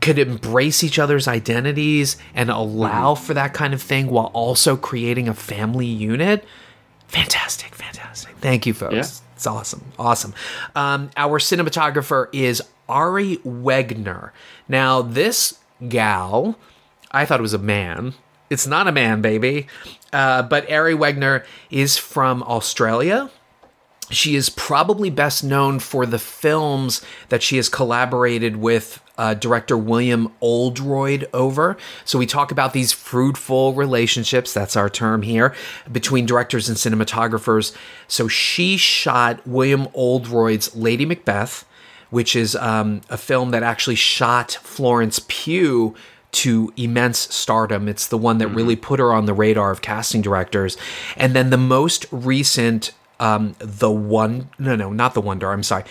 [0.00, 5.26] could embrace each other's identities and allow for that kind of thing while also creating
[5.26, 6.44] a family unit.
[7.08, 8.36] Fantastic, fantastic.
[8.36, 8.94] Thank you, folks.
[8.94, 9.04] Yeah.
[9.34, 10.32] It's awesome, awesome.
[10.74, 14.30] Um, our cinematographer is Ari Wegner.
[14.68, 16.56] Now, this gal,
[17.10, 18.14] I thought it was a man.
[18.48, 19.66] It's not a man, baby.
[20.12, 23.30] Uh, but Ari Wegner is from Australia.
[24.10, 29.76] She is probably best known for the films that she has collaborated with uh, director
[29.76, 31.76] William Oldroyd over.
[32.04, 35.54] So we talk about these fruitful relationships, that's our term here,
[35.90, 37.74] between directors and cinematographers.
[38.06, 41.64] So she shot William Oldroyd's Lady Macbeth,
[42.10, 45.94] which is um, a film that actually shot Florence Pugh
[46.36, 47.88] to immense stardom.
[47.88, 50.76] It's the one that really put her on the radar of casting directors.
[51.16, 55.84] And then the most recent, um, the one, no, no, not the Wonder, I'm sorry.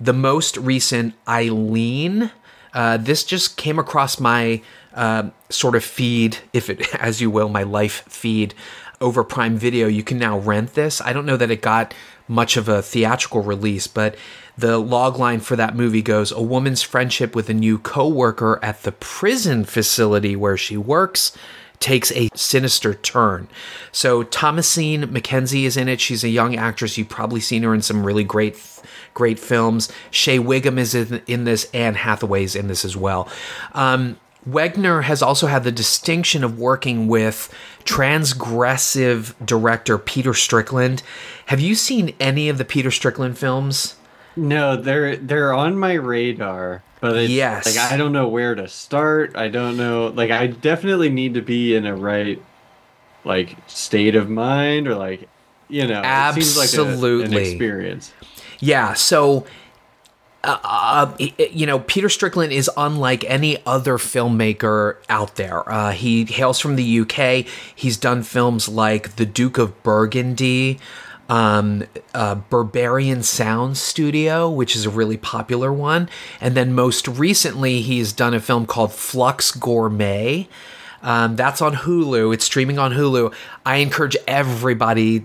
[0.00, 2.32] The most recent, Eileen.
[2.74, 4.60] Uh, this just came across my
[4.94, 8.54] uh, sort of feed, if it, as you will, my life feed
[9.00, 9.86] over Prime Video.
[9.86, 11.00] You can now rent this.
[11.00, 11.94] I don't know that it got
[12.26, 14.16] much of a theatrical release, but
[14.56, 18.82] the log line for that movie goes a woman's friendship with a new coworker at
[18.82, 21.36] the prison facility where she works
[21.82, 23.48] takes a sinister turn.
[23.90, 26.00] So Thomasin McKenzie is in it.
[26.00, 26.96] She's a young actress.
[26.96, 28.56] You've probably seen her in some really great
[29.14, 29.90] great films.
[30.10, 31.68] Shea Whigham is in, in this.
[31.74, 33.28] Anne Hathaway's in this as well.
[33.72, 37.52] Um, Wegner has also had the distinction of working with
[37.84, 41.02] transgressive director Peter Strickland.
[41.46, 43.96] Have you seen any of the Peter Strickland films?
[44.36, 47.66] No, they're they're on my radar, but it's, Yes.
[47.76, 49.36] like I don't know where to start.
[49.36, 50.06] I don't know.
[50.08, 52.40] Like I definitely need to be in a right
[53.24, 55.28] like state of mind or like
[55.68, 57.50] you know, it seems like a- Absolutely.
[57.50, 58.12] experience.
[58.60, 59.46] Yeah, so
[60.44, 65.68] uh, uh, you know, Peter Strickland is unlike any other filmmaker out there.
[65.70, 67.46] Uh, he hails from the UK.
[67.74, 70.78] He's done films like The Duke of Burgundy,
[71.32, 76.10] um, uh, Berberian Sound Studio, which is a really popular one,
[76.42, 80.46] and then most recently he's done a film called Flux Gourmet.
[81.02, 82.34] Um, that's on Hulu.
[82.34, 83.34] It's streaming on Hulu.
[83.64, 85.24] I encourage everybody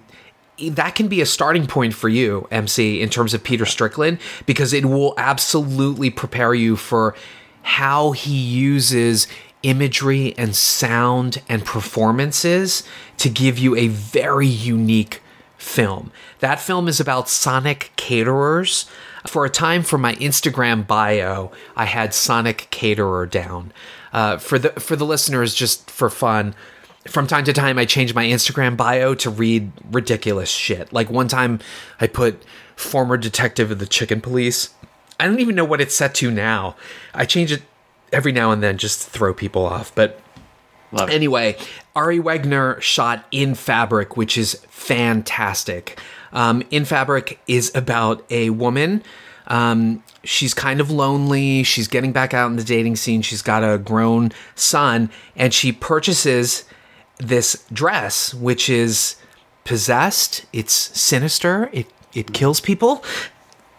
[0.69, 4.71] that can be a starting point for you, MC, in terms of Peter Strickland, because
[4.71, 7.15] it will absolutely prepare you for
[7.63, 9.27] how he uses
[9.61, 12.83] imagery and sound and performances
[13.17, 15.21] to give you a very unique
[15.57, 16.11] film.
[16.39, 18.85] That film is about Sonic caterers.
[19.25, 23.73] For a time, for my Instagram bio, I had Sonic caterer down.
[24.13, 26.55] Uh, for the for the listeners, just for fun,
[27.07, 30.93] from time to time I change my Instagram bio to read ridiculous shit.
[30.93, 31.59] Like one time
[31.99, 32.41] I put
[32.75, 34.69] former detective of the chicken police.
[35.19, 36.75] I don't even know what it's set to now.
[37.13, 37.63] I change it
[38.13, 39.93] every now and then just to throw people off.
[39.93, 40.21] But
[40.95, 41.57] anyway,
[41.95, 45.99] Ari Wegner shot In Fabric, which is fantastic.
[46.33, 49.03] Um, In Fabric is about a woman.
[49.47, 51.63] Um, she's kind of lonely.
[51.63, 53.21] She's getting back out in the dating scene.
[53.21, 56.65] She's got a grown son, and she purchases
[57.17, 59.15] this dress, which is
[59.63, 60.45] possessed.
[60.51, 61.69] It's sinister.
[61.71, 63.03] It it kills people.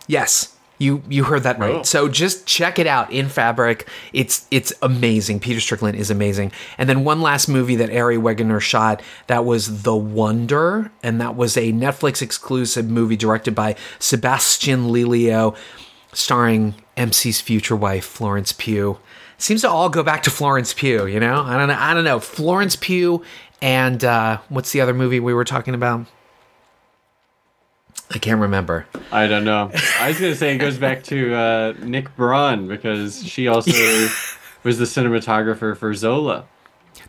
[0.06, 1.76] Yes, you you heard that right.
[1.76, 1.82] Oh.
[1.82, 3.88] So just check it out in Fabric.
[4.12, 5.40] It's it's amazing.
[5.40, 6.52] Peter Strickland is amazing.
[6.78, 11.36] And then one last movie that Ari Wegner shot that was The Wonder, and that
[11.36, 15.56] was a Netflix exclusive movie directed by Sebastian Lelio,
[16.12, 18.98] starring MC's future wife Florence Pugh.
[19.36, 21.06] Seems to all go back to Florence Pugh.
[21.06, 21.76] You know, I don't know.
[21.78, 22.20] I don't know.
[22.20, 23.22] Florence Pugh
[23.60, 26.06] and uh, what's the other movie we were talking about?
[28.10, 28.86] I can't remember.
[29.12, 29.70] I don't know.
[30.00, 33.70] I was gonna say it goes back to uh, Nick Braun because she also
[34.62, 36.46] was the cinematographer for Zola.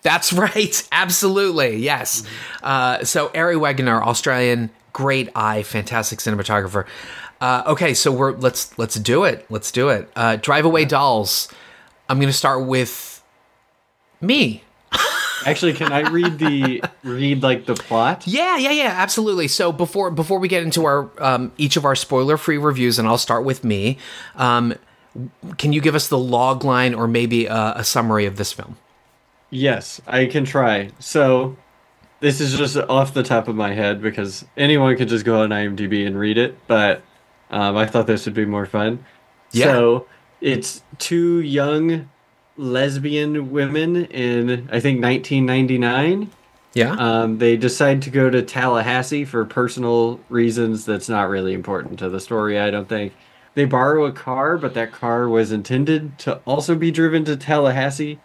[0.02, 0.88] That's right.
[0.92, 1.78] Absolutely.
[1.78, 2.24] Yes.
[2.62, 6.86] Uh, so Ari Wegner, Australian, great eye, fantastic cinematographer.
[7.42, 9.46] Uh, okay, so we're let's let's do it.
[9.50, 10.10] Let's do it.
[10.16, 11.48] Uh, Drive Away Dolls.
[12.10, 13.24] I'm gonna start with
[14.20, 14.64] me.
[15.46, 18.28] Actually, can I read the read like the plot?
[18.28, 19.48] Yeah, yeah, yeah, absolutely.
[19.48, 23.08] So before before we get into our um, each of our spoiler free reviews, and
[23.08, 23.98] I'll start with me.
[24.36, 24.76] Um,
[25.58, 28.78] can you give us the log line or maybe a, a summary of this film?
[29.50, 30.92] Yes, I can try.
[31.00, 31.58] So,
[32.20, 35.50] this is just off the top of my head because anyone could just go on
[35.50, 37.02] IMDb and read it, but
[37.50, 39.04] um, I thought this would be more fun.
[39.52, 39.66] Yeah.
[39.66, 40.08] So,
[40.42, 42.10] it's two young
[42.60, 46.30] lesbian women in, I think, 1999.
[46.74, 46.92] Yeah.
[46.92, 52.10] Um, they decide to go to Tallahassee for personal reasons that's not really important to
[52.10, 53.14] the story, I don't think.
[53.56, 58.20] They borrow a car, but that car was intended to also be driven to Tallahassee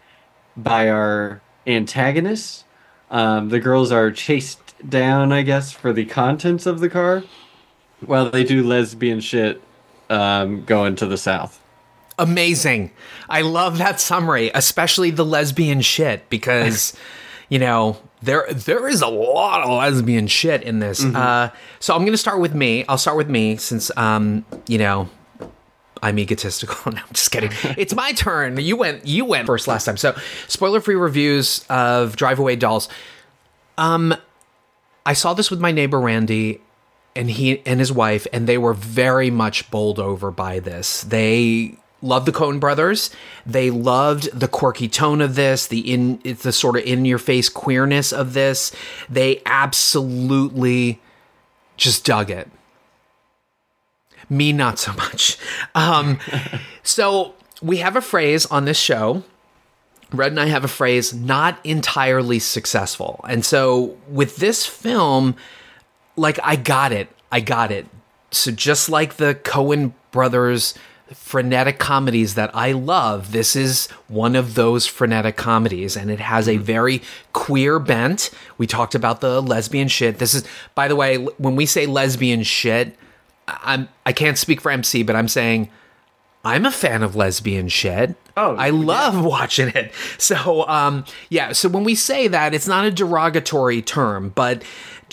[0.57, 2.65] by our antagonists.
[3.11, 7.23] Um, the girls are chased down, I guess, for the contents of the car,
[8.05, 9.63] while they do lesbian shit
[10.11, 11.64] um, going to the south.
[12.19, 12.91] Amazing.
[13.29, 16.97] I love that summary, especially the lesbian shit, because
[17.49, 21.05] you know there there is a lot of lesbian shit in this.
[21.05, 21.51] Uh,
[21.81, 22.85] so I'm gonna start with me.
[22.89, 25.09] I'll start with me since um you know
[26.03, 26.93] I'm egotistical.
[26.93, 27.51] no, I'm just kidding.
[27.79, 28.59] It's my turn.
[28.59, 29.97] You went you went first last time.
[29.97, 30.15] So
[30.47, 32.89] spoiler free reviews of Drive Away Dolls.
[33.77, 34.15] Um,
[35.07, 36.61] I saw this with my neighbor Randy,
[37.17, 41.03] and he and his wife, and they were very much bowled over by this.
[41.03, 43.11] They loved the Coen brothers.
[43.45, 47.49] They loved the quirky tone of this, the in the sort of in your face
[47.49, 48.73] queerness of this.
[49.09, 51.01] They absolutely
[51.77, 52.49] just dug it.
[54.31, 55.39] Me, not so much.
[55.75, 56.19] Um,
[56.83, 59.23] so we have a phrase on this show.
[60.13, 63.21] Red and I have a phrase, not entirely successful.
[63.29, 65.35] And so with this film,
[66.17, 67.09] like I got it.
[67.33, 67.87] I got it.
[68.31, 70.75] So just like the Coen brothers
[71.15, 76.49] frenetic comedies that I love, this is one of those frenetic comedies and it has
[76.49, 77.03] a very
[77.33, 78.31] queer bent.
[78.59, 80.19] We talked about the lesbian shit.
[80.19, 80.45] This is
[80.75, 82.97] by the way, when we say lesbian shit,
[83.47, 85.71] I'm I can't speak for MC, but I'm saying
[86.45, 88.17] I'm a fan of lesbian shit.
[88.37, 89.93] Oh, I love watching it.
[90.19, 91.53] So, um, yeah.
[91.53, 94.63] So when we say that, it's not a derogatory term, but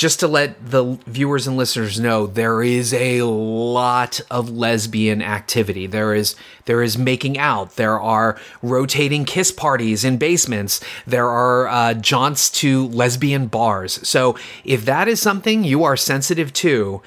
[0.02, 5.86] just to let the viewers and listeners know, there is a lot of lesbian activity.
[5.86, 6.36] There is
[6.66, 7.76] there is making out.
[7.76, 10.82] There are rotating kiss parties in basements.
[11.06, 13.99] There are uh, jaunts to lesbian bars.
[14.10, 14.36] So
[14.66, 17.04] if that is something you are sensitive to,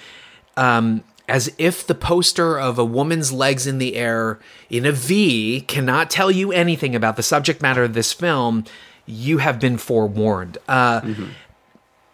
[0.57, 4.39] um, as if the poster of a woman's legs in the air
[4.71, 8.65] in a V cannot tell you anything about the subject matter of this film,
[9.05, 10.59] you have been forewarned.
[10.69, 11.01] Uh,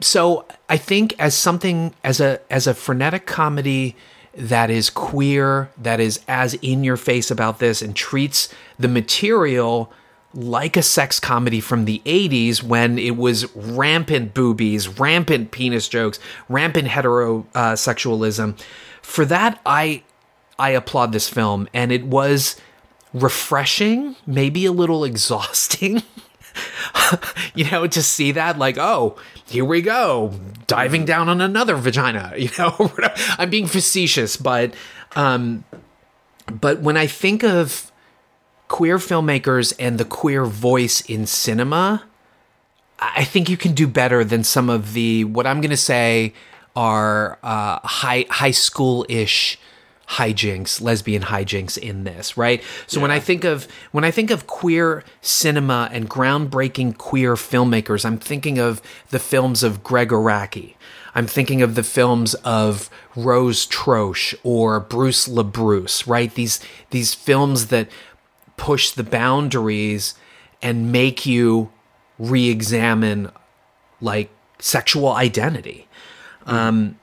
[0.01, 3.97] So I think as something as a as a frenetic comedy
[4.35, 8.49] that is queer, that is as in your face about this, and treats
[8.79, 9.93] the material
[10.33, 16.21] like a sex comedy from the 80s when it was rampant boobies, rampant penis jokes,
[16.49, 18.59] rampant heterosexualism.
[19.03, 20.03] For that, I
[20.59, 22.57] I applaud this film, and it was
[23.13, 26.03] refreshing, maybe a little exhausting.
[27.55, 30.35] you know, to see that, like, oh, here we go,
[30.67, 32.33] diving down on another vagina.
[32.41, 32.93] You know,
[33.39, 34.75] I'm being facetious, but
[35.15, 35.65] um,
[36.51, 37.91] but when I think of
[38.69, 42.05] queer filmmakers and the queer voice in cinema,
[42.99, 46.35] I think you can do better than some of the what I'm going to say
[46.77, 49.59] are uh, high high school ish
[50.11, 52.63] hijinks, lesbian hijinks in this, right?
[52.87, 58.05] So when I think of when I think of queer cinema and groundbreaking queer filmmakers,
[58.05, 60.75] I'm thinking of the films of Gregg Araki.
[61.15, 66.33] I'm thinking of the films of Rose Troche or Bruce LaBruce, right?
[66.35, 67.89] These these films that
[68.57, 70.15] push the boundaries
[70.61, 71.71] and make you
[72.19, 73.31] re-examine
[74.01, 75.89] like sexual identity.
[76.47, 76.99] Um,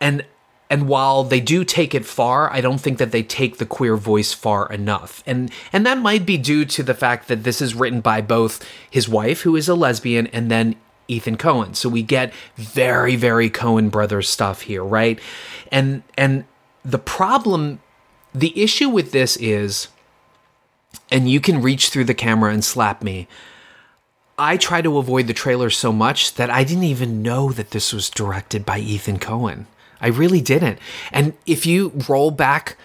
[0.00, 0.24] and
[0.70, 3.96] and while they do take it far, I don't think that they take the queer
[3.96, 5.22] voice far enough.
[5.26, 8.64] And and that might be due to the fact that this is written by both
[8.90, 10.76] his wife, who is a lesbian, and then
[11.08, 11.74] Ethan Coen.
[11.74, 15.18] So we get very, very Coen brothers stuff here, right?
[15.72, 16.44] And and
[16.84, 17.80] the problem,
[18.34, 19.88] the issue with this is,
[21.10, 23.26] and you can reach through the camera and slap me.
[24.38, 27.92] I try to avoid the trailer so much that I didn't even know that this
[27.92, 29.64] was directed by Ethan Coen.
[30.00, 30.78] I really didn't.
[31.12, 32.76] And if you roll back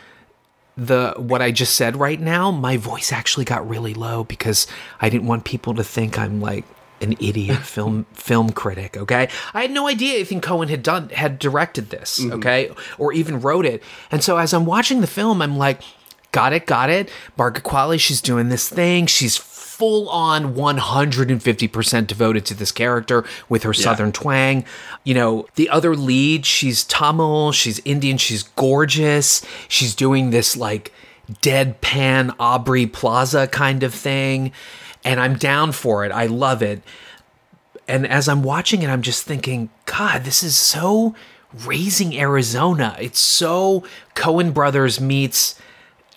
[0.76, 4.68] the what I just said right now, my voice actually got really low because
[5.00, 6.66] I didn't want people to think I'm like
[7.02, 8.98] an idiot film film critic.
[8.98, 12.20] Okay, I had no idea Ethan Coen had done had directed this.
[12.20, 12.34] Mm-hmm.
[12.34, 13.84] Okay, or even wrote it.
[14.12, 15.82] And so as I'm watching the film, I'm like,
[16.32, 17.10] got it, got it.
[17.38, 19.06] Margaret Qualley, she's doing this thing.
[19.06, 19.38] She's
[19.74, 24.64] full on 150% devoted to this character with her southern twang.
[25.04, 29.44] You know, the other lead, she's Tamil, she's Indian, she's gorgeous.
[29.68, 30.94] She's doing this like
[31.42, 34.52] deadpan Aubrey Plaza kind of thing.
[35.04, 36.12] And I'm down for it.
[36.12, 36.84] I love it.
[37.88, 41.16] And as I'm watching it, I'm just thinking, God, this is so
[41.66, 42.96] raising Arizona.
[43.00, 45.60] It's so Coen Brothers meets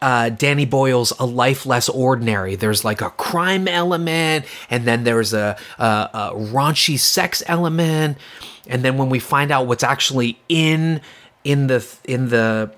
[0.02, 2.54] uh, Danny Boyle's A Life Less Ordinary.
[2.54, 8.18] There's like a crime element, and then there's a, a, a raunchy sex element,
[8.66, 11.00] and then when we find out what's actually in
[11.44, 12.70] in the in the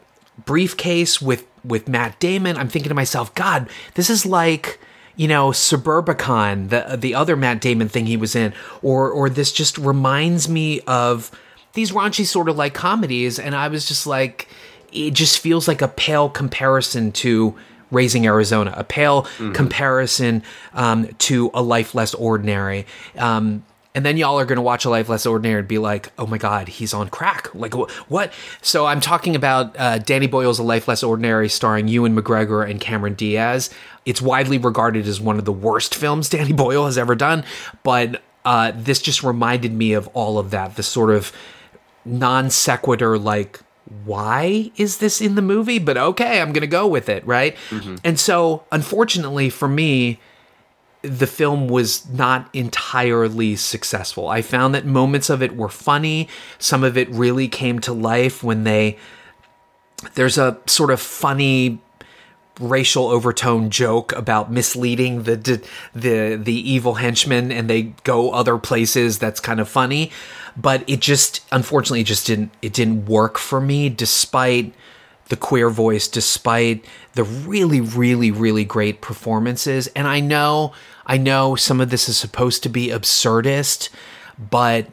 [0.44, 4.78] briefcase with with Matt Damon, I'm thinking to myself, God, this is like
[5.16, 8.52] you know Suburbicon, the the other Matt Damon thing he was in,
[8.82, 11.30] or or this just reminds me of
[11.72, 14.48] these raunchy sort of like comedies, and I was just like
[14.93, 17.55] it just feels like a pale comparison to
[17.91, 19.22] Raising Arizona, a pale
[19.55, 20.43] comparison
[20.74, 22.86] um, to A Life Less Ordinary.
[23.16, 23.64] Um,
[23.95, 26.26] and then y'all are going to watch A Life Less Ordinary and be like, oh
[26.26, 27.53] my God, he's on crack.
[27.55, 28.32] Like, wh- what?
[28.61, 32.78] So I'm talking about uh, Danny Boyle's A Life Less Ordinary starring Ewan McGregor and
[32.80, 33.70] Cameron Diaz.
[34.05, 37.43] It's widely regarded as one of the worst films Danny Boyle has ever done,
[37.82, 40.76] but uh, this just reminded me of all of that.
[40.76, 41.32] The sort of
[42.05, 43.61] non sequitur, like,
[44.05, 45.78] why is this in the movie?
[45.78, 47.57] But okay, I'm going to go with it, right?
[47.70, 47.97] Mm-hmm.
[48.05, 50.20] And so, unfortunately for me,
[51.03, 54.28] the film was not entirely successful.
[54.28, 56.28] I found that moments of it were funny.
[56.59, 58.99] Some of it really came to life when they.
[60.14, 61.80] There's a sort of funny
[62.59, 65.36] racial overtone joke about misleading the
[65.94, 70.11] the the, evil henchmen and they go other places that's kind of funny.
[70.56, 74.74] But it just unfortunately it just didn't it didn't work for me despite
[75.28, 76.84] the queer voice despite
[77.14, 79.86] the really really really great performances.
[79.88, 80.72] And I know
[81.06, 83.88] I know some of this is supposed to be absurdist
[84.50, 84.86] but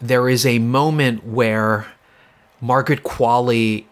[0.00, 1.86] there is a moment where
[2.60, 3.86] Margaret Qualley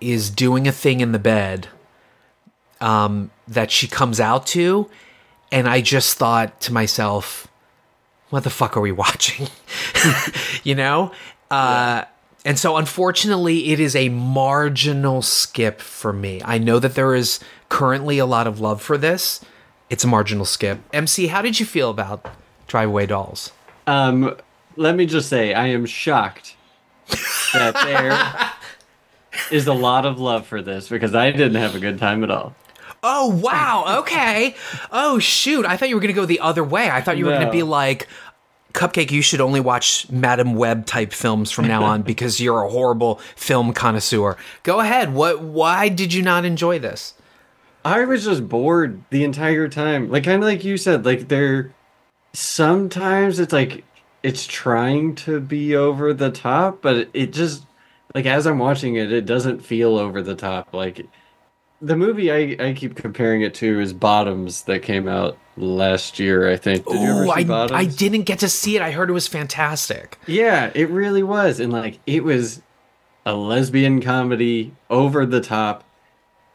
[0.00, 1.68] is doing a thing in the bed
[2.80, 4.88] um, that she comes out to,
[5.52, 7.48] and I just thought to myself,
[8.30, 9.48] "What the fuck are we watching?"
[10.64, 11.12] you know.
[11.50, 12.04] Uh,
[12.44, 16.40] And so, unfortunately, it is a marginal skip for me.
[16.44, 19.40] I know that there is currently a lot of love for this.
[19.90, 20.78] It's a marginal skip.
[20.92, 22.24] MC, how did you feel about
[22.68, 23.50] Driveway Dolls?
[23.88, 24.36] Um,
[24.76, 26.54] let me just say, I am shocked
[27.52, 28.50] that there
[29.50, 32.30] is a lot of love for this because I didn't have a good time at
[32.30, 32.54] all.
[33.08, 34.56] Oh wow, okay.
[34.90, 36.90] Oh shoot, I thought you were gonna go the other way.
[36.90, 37.38] I thought you were No.
[37.38, 38.08] gonna be like,
[38.72, 42.68] Cupcake, you should only watch Madame Web type films from now on because you're a
[42.68, 44.36] horrible film connoisseur.
[44.64, 45.14] Go ahead.
[45.14, 45.40] What?
[45.40, 47.14] Why did you not enjoy this?
[47.84, 50.10] I was just bored the entire time.
[50.10, 51.72] Like kind of like you said, like there
[52.32, 53.84] sometimes it's like
[54.22, 57.62] it's trying to be over the top, but it just
[58.14, 60.74] like as I'm watching it, it doesn't feel over the top.
[60.74, 61.06] Like
[61.80, 66.50] the movie I, I keep comparing it to is Bottoms that came out last year,
[66.50, 66.86] I think.
[66.86, 67.78] Did you ever Ooh, see I, Bottoms?
[67.78, 68.82] I didn't get to see it.
[68.82, 70.18] I heard it was fantastic.
[70.26, 71.60] Yeah, it really was.
[71.60, 72.62] And like it was
[73.24, 75.84] a lesbian comedy over the top.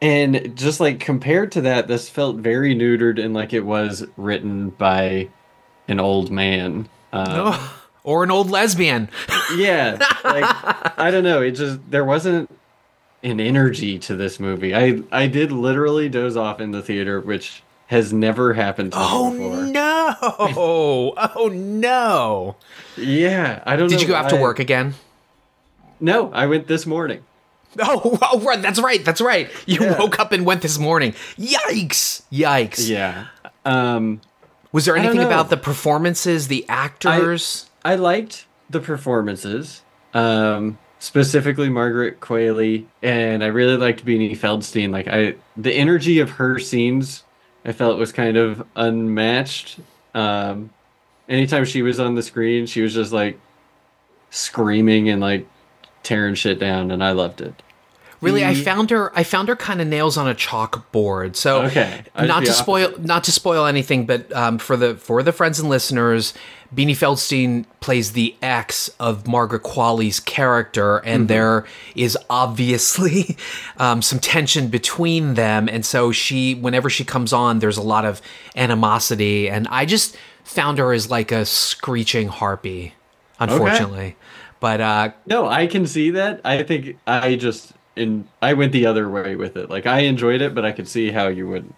[0.01, 4.69] And just like compared to that, this felt very neutered and like it was written
[4.71, 5.29] by
[5.87, 6.89] an old man.
[7.13, 7.59] Um,
[8.03, 9.09] or an old lesbian.
[9.55, 10.45] yeah, like
[10.97, 11.41] I don't know.
[11.41, 12.49] It just there wasn't
[13.23, 14.73] an energy to this movie.
[14.75, 19.05] I I did literally doze off in the theater, which has never happened to me
[19.07, 19.63] Oh before.
[19.65, 21.13] no!
[21.35, 22.55] Oh no!
[22.97, 23.89] Yeah, I don't.
[23.89, 24.93] Did you go after why- work again?
[25.99, 27.23] No, I went this morning.
[27.79, 28.61] Oh, oh, right.
[28.61, 29.03] That's right.
[29.05, 29.49] That's right.
[29.65, 29.97] You Yeah.
[29.97, 31.13] woke up and went this morning.
[31.39, 32.23] Yikes!
[32.29, 32.89] Yikes!
[32.89, 33.27] Yeah.
[33.63, 34.19] Um,
[34.73, 37.69] Was there anything about the performances, the actors?
[37.85, 44.91] I liked the performances, um, specifically Margaret Qualley, and I really liked Beanie Feldstein.
[44.91, 47.23] Like I, the energy of her scenes,
[47.65, 49.79] I felt was kind of unmatched.
[50.13, 50.69] Um,
[51.27, 53.39] anytime she was on the screen, she was just like
[54.29, 55.47] screaming and like
[56.03, 57.63] tearing shit down, and I loved it.
[58.21, 59.11] Really, I found her.
[59.17, 61.35] I found her kind of nails on a chalkboard.
[61.35, 62.03] So, Okay.
[62.15, 65.67] Not to spoil, not to spoil anything, but um, for the for the friends and
[65.69, 66.33] listeners,
[66.73, 71.27] Beanie Feldstein plays the ex of Margaret Qualley's character, and Mhm.
[71.29, 71.65] there
[71.95, 73.35] is obviously
[73.77, 78.05] um, some tension between them, and so she, whenever she comes on, there's a lot
[78.05, 78.21] of
[78.55, 82.93] animosity, and I just found her as like a screeching harpy,
[83.39, 84.15] unfortunately.
[84.59, 86.39] But uh, No, I can see that.
[86.45, 89.69] I think I just in I went the other way with it.
[89.69, 91.75] Like I enjoyed it, but I could see how you wouldn't.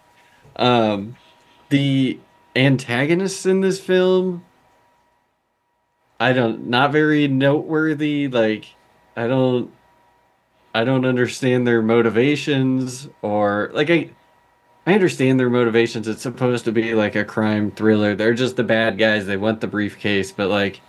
[0.56, 1.16] Um,
[1.70, 2.18] the
[2.54, 4.44] antagonists in this film,
[6.20, 8.28] I don't not very noteworthy.
[8.28, 8.66] Like
[9.16, 9.72] I don't,
[10.74, 14.10] I don't understand their motivations or like I.
[14.86, 16.06] I understand their motivations.
[16.06, 18.14] It's supposed to be like a crime thriller.
[18.14, 19.24] They're just the bad guys.
[19.24, 20.82] They want the briefcase, but like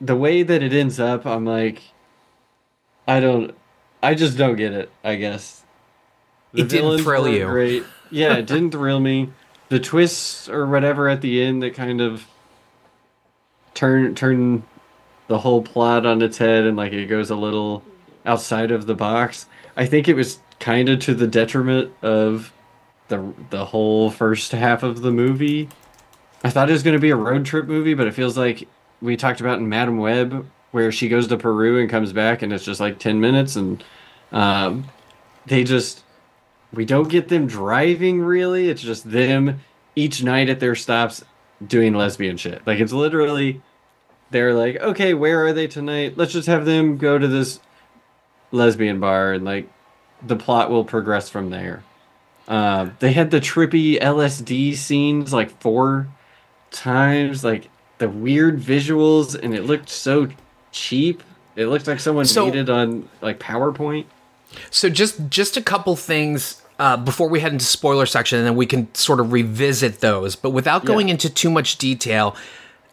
[0.00, 1.82] the way that it ends up, I'm like,
[3.08, 3.56] I don't,
[4.02, 4.90] I just don't get it.
[5.02, 5.62] I guess
[6.54, 7.46] It didn't thrill you.
[7.46, 9.30] Great, yeah, it didn't thrill me.
[9.68, 12.26] The twists or whatever at the end that kind of
[13.74, 14.62] turn turn
[15.28, 17.82] the whole plot on its head and like it goes a little
[18.24, 19.46] outside of the box.
[19.76, 22.52] I think it was kind of to the detriment of
[23.08, 25.68] the the whole first half of the movie.
[26.44, 28.68] I thought it was going to be a road trip movie, but it feels like
[29.00, 32.52] we talked about in Madame Web, where she goes to Peru and comes back, and
[32.52, 33.82] it's just like ten minutes, and
[34.30, 34.84] um,
[35.46, 36.04] they just
[36.70, 38.68] we don't get them driving really.
[38.68, 39.60] It's just them
[39.94, 41.24] each night at their stops
[41.66, 42.60] doing lesbian shit.
[42.66, 43.62] Like it's literally
[44.30, 46.18] they're like, okay, where are they tonight?
[46.18, 47.58] Let's just have them go to this
[48.52, 49.70] lesbian bar, and like
[50.22, 51.84] the plot will progress from there.
[52.48, 56.08] Um, they had the trippy LSD scenes like four
[56.70, 60.28] times, like the weird visuals, and it looked so
[60.76, 61.22] cheap.
[61.56, 64.04] It looked like someone So- made it on like PowerPoint.
[64.70, 68.54] So just just a couple things uh, before we head into spoiler section, and then
[68.56, 70.36] we can sort of revisit those.
[70.36, 71.12] But without going Yeah.
[71.14, 72.36] into too much detail,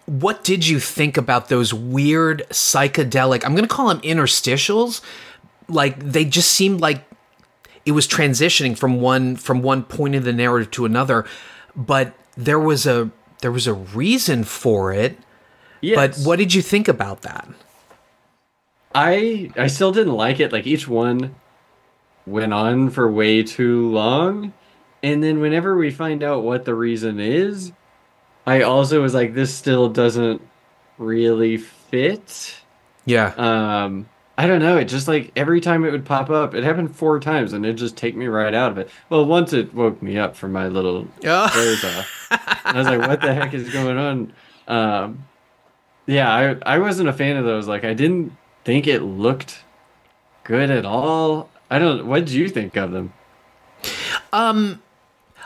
[0.05, 3.43] what did you think about those weird psychedelic?
[3.45, 5.01] I'm going to call them interstitials.
[5.67, 7.03] Like they just seemed like
[7.85, 11.25] it was transitioning from one from one point of the narrative to another,
[11.75, 13.09] but there was a
[13.41, 15.17] there was a reason for it.
[15.81, 15.95] Yes.
[15.95, 17.47] But what did you think about that?
[18.95, 20.51] I I still didn't like it.
[20.51, 21.35] Like each one
[22.25, 24.53] went on for way too long,
[25.01, 27.71] and then whenever we find out what the reason is,
[28.45, 30.41] I also was like, this still doesn't
[30.97, 32.55] really fit.
[33.05, 33.33] Yeah.
[33.37, 34.77] Um, I don't know.
[34.77, 37.73] It just like every time it would pop up, it happened four times, and it
[37.73, 38.89] just take me right out of it.
[39.09, 41.51] Well, once it woke me up from my little Oh.
[41.53, 42.27] doze off.
[42.65, 44.33] I was like, "What the heck is going on?"
[44.67, 45.25] Um,
[46.07, 47.67] yeah, I I wasn't a fan of those.
[47.67, 48.31] Like, I didn't
[48.63, 49.63] think it looked
[50.43, 51.49] good at all.
[51.69, 52.05] I don't.
[52.07, 53.13] What did you think of them?
[54.31, 54.81] Um,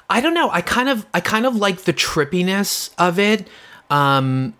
[0.09, 0.49] I don't know.
[0.51, 3.47] I kind of, I kind of like the trippiness of it.
[3.89, 4.53] Um,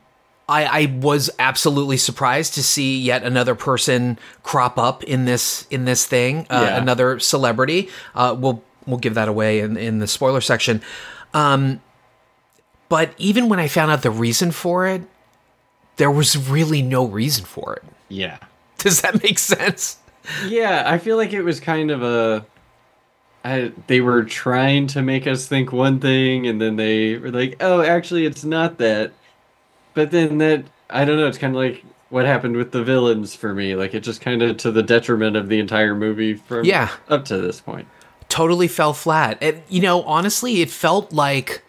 [0.50, 5.86] I, I was absolutely surprised to see yet another person crop up in this in
[5.86, 6.48] this thing.
[6.50, 6.82] Uh, Yeah.
[6.82, 7.90] Another celebrity.
[8.16, 10.82] Uh, we'll we'll give that away in in the spoiler section.
[11.34, 11.82] Um,
[12.90, 15.02] but even when I found out the reason for it,
[15.98, 17.84] there was really no reason for it.
[18.10, 18.38] Yeah.
[18.78, 19.98] Does that make sense?
[20.48, 22.46] Yeah, I feel like it was kind of a.
[23.44, 27.56] I, they were trying to make us think one thing, and then they were like,
[27.62, 29.14] "Oh, actually, it's not that."
[29.94, 31.28] But then that I don't know.
[31.28, 33.76] It's kind of like what happened with the villains for me.
[33.76, 36.90] Like it just kind of to the detriment of the entire movie from Yeah.
[37.10, 37.88] up to this point.
[38.30, 39.38] totally fell flat.
[39.42, 41.64] And you know, honestly, it felt like,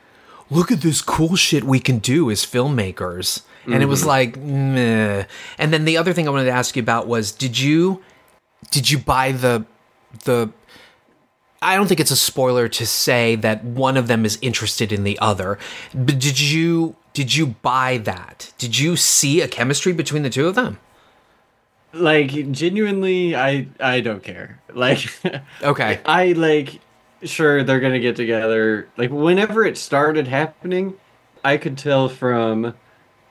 [0.50, 3.42] look at this cool shit we can do as filmmakers.
[3.66, 4.06] And it was Mhm.
[4.06, 5.24] like, meh.
[5.58, 8.02] And then the other thing I wanted to ask you about was, did you,
[8.70, 9.64] did you buy the,
[10.24, 10.50] the?
[11.60, 15.02] I don't think it's a spoiler to say that one of them is interested in
[15.04, 15.58] the other,
[15.94, 18.52] but did you, did you buy that?
[18.58, 20.78] Did you see a chemistry between the two of them?
[21.92, 24.60] Like genuinely, I I don't care.
[24.74, 25.08] Like
[25.62, 26.00] Okay.
[26.04, 26.80] I like
[27.24, 28.88] sure they're gonna get together.
[28.96, 30.94] Like whenever it started happening,
[31.44, 32.74] I could tell from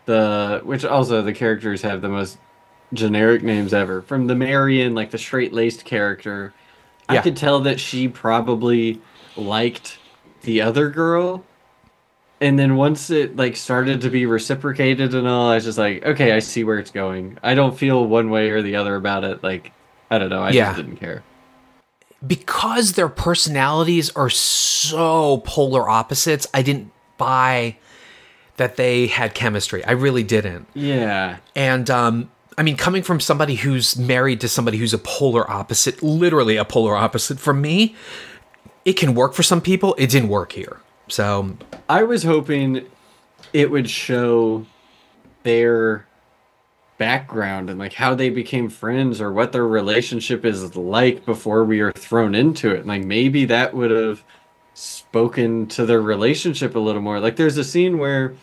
[0.08, 2.39] the which also the characters have the most
[2.93, 4.01] generic names ever.
[4.01, 6.53] From the Marion, like the straight laced character,
[7.08, 8.99] I could tell that she probably
[9.36, 9.99] liked
[10.41, 11.43] the other girl.
[12.39, 16.05] And then once it like started to be reciprocated and all, I was just like,
[16.05, 17.38] okay, I see where it's going.
[17.43, 19.43] I don't feel one way or the other about it.
[19.43, 19.72] Like,
[20.12, 20.41] I don't know.
[20.43, 20.66] I Yeah.
[20.68, 21.24] just didn't care.
[22.26, 27.78] because their personalities are so polar opposites, I didn't buy
[28.58, 29.84] that they had chemistry.
[29.86, 30.68] I really didn't.
[30.74, 31.38] Yeah.
[31.55, 36.01] And um, I mean, coming from somebody who's married to somebody who's a polar opposite,
[36.03, 37.95] literally a polar opposite from me,
[38.84, 39.95] it can work for some people.
[39.97, 40.82] It didn't work here.
[41.08, 42.88] So I was hoping
[43.53, 44.66] it would show
[45.43, 46.08] their
[46.97, 51.80] background and like how they became friends or what their relationship is like before we
[51.80, 52.88] are thrown into it.
[52.88, 54.24] Like maybe that would have
[54.74, 57.20] spoken to their relationship a little more.
[57.20, 58.36] Like there's a scene where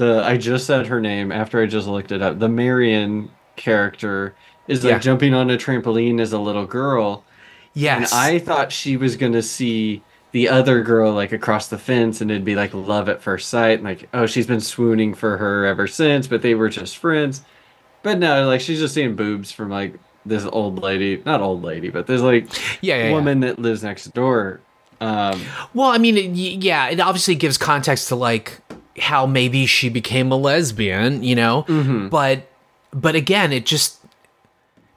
[0.00, 2.38] the I just said her name after I just looked it up.
[2.38, 4.34] The Marion character
[4.66, 4.98] is like Yeah.
[4.98, 7.24] jumping on a trampoline as a little girl.
[7.74, 12.20] yes, And I thought she was gonna see the other girl like across the fence
[12.20, 15.36] and it'd be like love at first sight and like oh she's been swooning for
[15.36, 17.42] her ever since but they were just friends
[18.04, 21.90] but no like she's just seeing boobs from like this old lady not old lady
[21.90, 22.44] but there's like
[22.80, 23.12] Yeah, yeah, yeah.
[23.12, 24.60] woman that lives next door
[25.00, 25.40] um
[25.74, 28.60] Well, I mean, yeah, it obviously gives context to like
[28.98, 31.62] how maybe she became a lesbian, you know.
[32.08, 32.48] But
[32.92, 33.98] but again, it just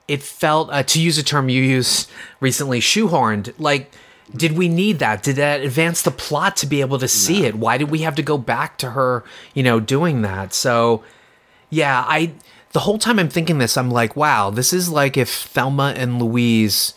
[0.08, 3.54] it felt uh, to use a term you used recently, shoehorned.
[3.58, 3.92] Like,
[4.34, 5.22] did we need that?
[5.22, 7.54] Did that advance the plot to be able to see it?
[7.54, 9.24] Why did we have to go back to her,
[9.54, 10.52] you know, doing that?
[10.52, 11.02] So,
[11.70, 12.32] yeah, I
[12.72, 16.20] the whole time I'm thinking this, I'm like, wow, this is like if Thelma and
[16.20, 16.94] Louise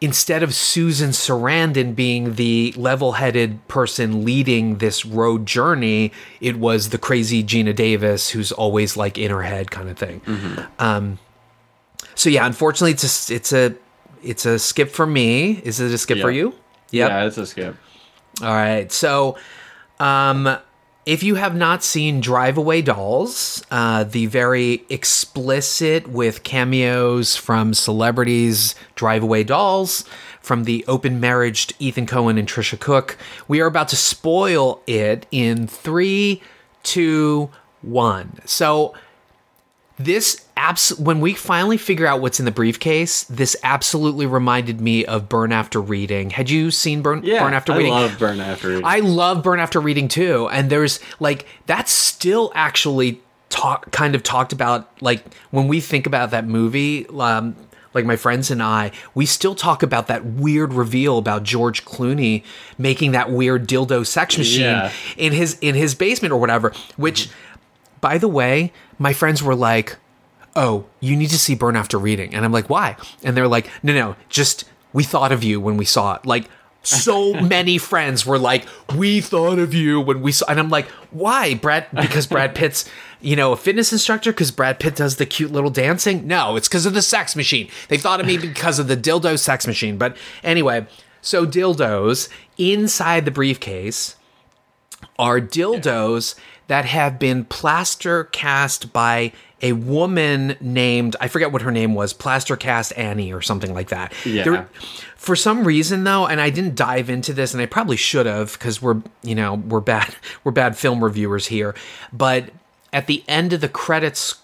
[0.00, 6.98] instead of Susan Sarandon being the level-headed person leading this road journey, it was the
[6.98, 10.20] crazy Geena Davis who's always like in her head kind of thing.
[10.78, 11.18] Um,
[12.14, 13.74] so yeah, unfortunately, it's a it's a
[14.22, 15.60] it's a skip for me.
[15.64, 16.54] Is it a skip for you?
[16.90, 17.10] Yep.
[17.10, 17.76] yeah it's a skip
[18.42, 18.90] All right.
[18.92, 19.38] So,
[19.98, 20.58] um,
[21.06, 27.74] if you have not seen Drive Away Dolls, uh, the very explicit with cameos from
[27.74, 30.04] celebrities, Drive Away Dolls,
[30.40, 35.26] from the open marriaged Ethan Coen and Tricia Cooke, we are about to spoil it
[35.30, 36.42] in three,
[36.82, 37.50] two,
[37.82, 38.40] one.
[38.44, 38.92] So,
[39.98, 45.04] this abs- when we finally figure out what's in the briefcase, this absolutely reminded me
[45.04, 46.30] of Burn After Reading.
[46.30, 47.92] Had you seen Burn, yeah Burn After I Reading?
[47.92, 48.84] love burn after reading.
[48.84, 50.48] I love Burn After Reading too.
[50.50, 56.06] And there's like that's still actually talk kind of talked about like when we think
[56.06, 57.54] about that movie um
[57.94, 62.42] like my friends and I, we still talk about that weird reveal about George Clooney
[62.76, 64.92] making that weird dildo sex machine Yeah.
[65.16, 67.30] in his in his basement or whatever, which
[68.02, 69.96] by the way, my friends were like,
[70.56, 73.70] "Oh, you need to see Burn After Reading," and I'm like, "Why?" And they're like,
[73.82, 76.48] "No, no, just we thought of you when we saw it." Like,
[76.82, 80.52] so many friends were like, "We thought of you when we saw," it.
[80.52, 81.86] and I'm like, "Why, Brad?
[81.92, 82.88] Because Brad Pitt's."
[83.18, 86.26] You know, a fitness instructor because Brad Pitt does the cute little dancing?
[86.26, 87.68] No, it's because of the sex machine.
[87.88, 89.96] They thought of me because of the dildo sex machine.
[89.96, 90.86] But anyway,
[91.22, 92.28] so dildos
[92.58, 94.16] inside the briefcase
[95.18, 96.34] are dildos
[96.68, 99.32] that have been plaster cast by
[99.62, 103.88] a woman named I forget what her name was, plaster cast Annie or something like
[103.88, 104.12] that.
[104.24, 104.64] Yeah.
[105.16, 108.52] for some reason though, and I didn't dive into this, and I probably should have
[108.52, 111.74] because we're you know we're bad we're bad film reviewers here,
[112.12, 112.50] but
[112.92, 114.36] at the end of the credits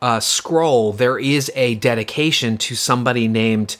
[0.00, 3.76] uh, scroll, there is a dedication to somebody named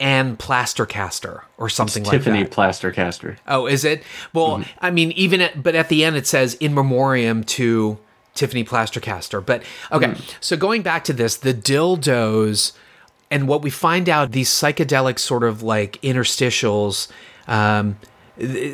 [0.00, 2.52] Anne Plastercaster or something like tiffany that.
[2.52, 4.02] plastercaster Oh, is it?
[4.32, 7.98] Well, I mean, even at, but at the end it says in memoriam to
[8.36, 9.44] Tiffany Plastercaster.
[9.44, 12.72] But okay, so going back to this, the dildos
[13.30, 17.08] and what we find out these psychedelic sort of like interstitials.
[17.48, 17.98] Um,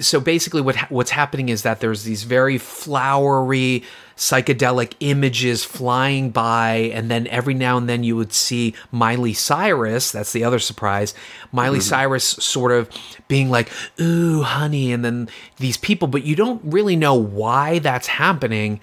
[0.00, 3.84] so basically, what what's happening is that there's these very flowery
[4.16, 10.10] psychedelic images flying by, and then every now and then you would see Miley Cyrus.
[10.10, 11.14] That's the other surprise.
[11.52, 12.90] Miley Cyrus sort of
[13.28, 18.08] being like, "Ooh, honey," and then these people, but you don't really know why that's
[18.08, 18.80] happening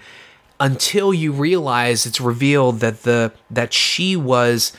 [0.60, 4.72] until you realize it's revealed that the that she was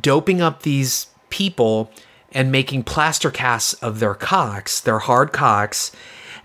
[0.00, 1.90] doping up these people
[2.32, 5.92] and making plaster casts of their cocks, their hard cocks,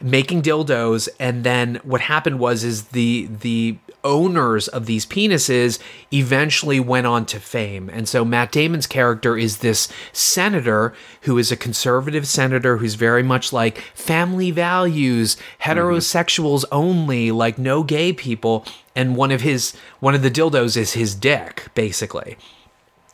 [0.01, 5.79] making dildos, and then what happened was is the the owners of these penises
[6.13, 7.89] eventually went on to fame.
[7.91, 13.23] And so Matt Damon's character is this senator who is a conservative senator who's very
[13.23, 20.15] much like family values, heterosexuals only, like no gay people, and one of his one
[20.15, 22.37] of the dildos is his dick basically.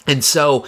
[0.08, 0.66] And so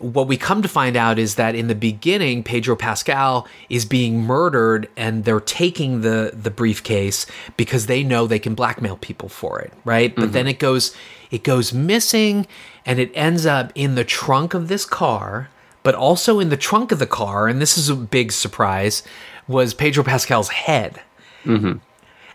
[0.00, 4.22] what we come to find out is that in the beginning, Pedro Pascal is being
[4.22, 7.26] murdered and they're taking the, the briefcase
[7.56, 10.14] because they know they can blackmail people for it, right?
[10.14, 10.96] But then it goes
[11.30, 12.46] it goes missing
[12.84, 15.48] and it ends up in the trunk of this car,
[15.82, 19.02] but also in the trunk of the car, and this is a big surprise,
[19.46, 21.00] was Pedro Pascal's head.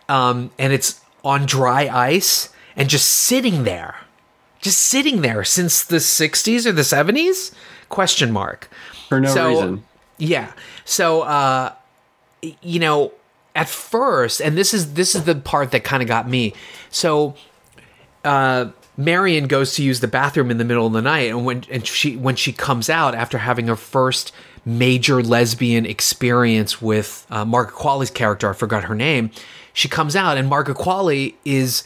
[0.07, 3.95] Um, and it's on dry ice and just sitting there
[4.65, 7.53] just sitting there since the 60s or the 70s?
[7.89, 8.69] Question mark.
[9.09, 9.83] For no So- reason.
[10.17, 10.51] Yeah.
[10.83, 11.71] So uh
[12.61, 13.11] you know,
[13.55, 16.53] at first, and this is this is the part that kind of got me.
[16.89, 17.35] So
[18.23, 18.65] uh
[18.97, 21.85] Marion goes to use the bathroom in the middle of the night and when and
[21.85, 24.31] she when she comes out after having her first
[24.65, 29.29] major lesbian experience with uh, Margaret Qualley's character, I forgot her name,
[29.73, 31.83] she comes out and Margaret Qualley is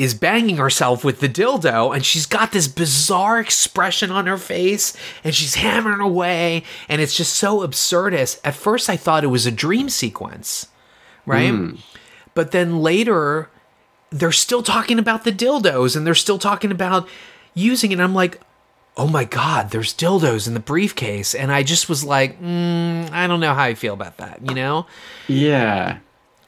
[0.00, 4.96] is banging herself with the dildo and she's got this bizarre expression on her face
[5.22, 8.40] and she's hammering away and it's just so absurdist.
[8.42, 10.68] At first I thought it was a dream sequence,
[11.26, 11.52] right?
[12.34, 13.50] But then later
[14.10, 17.06] they're still talking about the dildos and they're still talking about
[17.54, 17.94] using it.
[17.94, 18.40] And I'm like,
[18.96, 21.34] oh my God, there's dildos in the briefcase.
[21.34, 24.54] And I just was like, mm, I don't know how I feel about that, you
[24.54, 24.86] know?
[25.28, 25.98] Yeah.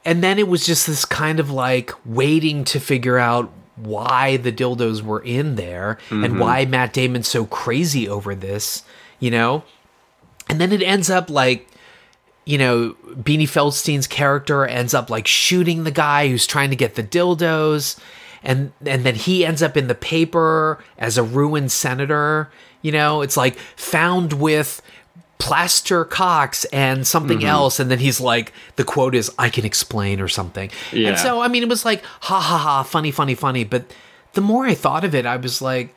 [0.05, 4.51] And then it was just this kind of like waiting to figure out why the
[4.51, 6.39] dildos were in there and Mhm.
[6.39, 8.83] why Matt Damon's so crazy over this,
[9.19, 9.63] you know?
[10.49, 11.67] And then it ends up like,
[12.45, 16.95] you know, Beanie Feldstein's character ends up like shooting the guy who's trying to get
[16.95, 17.97] the dildos.
[18.43, 22.51] And and then he ends up in the paper as a ruined senator.
[22.81, 24.81] You know, it's like found with
[25.39, 27.45] plaster cocks and something Mhm.
[27.47, 31.09] else and then he's like the quote is i can explain or something Yeah.
[31.09, 33.83] and so i mean it was like ha ha ha funny funny funny but
[34.33, 35.93] the more i thought of it i was like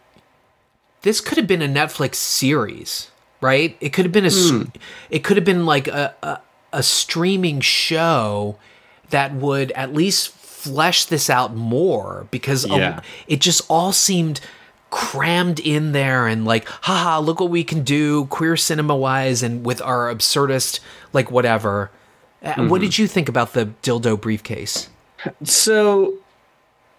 [1.02, 3.10] this could have been a netflix series
[3.40, 4.62] right it could have been a, Hmm.
[5.10, 6.38] it could have been like a, a
[6.72, 8.56] a streaming show
[9.10, 14.40] that would at least flesh this out more because a- it just all seemed
[14.90, 19.64] crammed in there and like haha look what we can do queer cinema wise and
[19.66, 20.80] with our absurdist
[21.12, 21.90] like whatever
[22.42, 22.84] Uh, what Mhm.
[22.84, 24.88] did you think about the dildo briefcase
[25.42, 26.14] So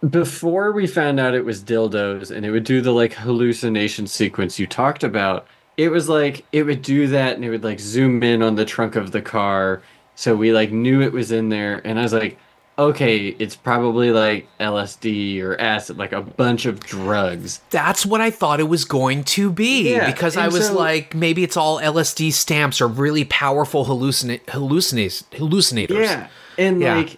[0.10, 4.60] before we found out it was dildos and it would do the like hallucination sequence
[4.60, 8.22] you talked about, it was like it would do that and it would like zoom
[8.24, 9.82] in on the trunk of the car.
[10.16, 12.38] So we like knew it was in there and I was like,
[12.80, 17.60] okay, it's probably like LSD or acid, like a bunch of drugs.
[17.72, 21.16] that's what i thought it was going to be Yeah, because i was so- like
[21.16, 26.28] maybe it's all lsd stamps or really powerful hallucina- hallucinat- hallucinators Yeah.
[26.58, 26.96] And Yeah.
[26.96, 27.18] like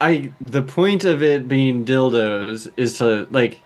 [0.00, 3.60] I the point of it being dildos is to like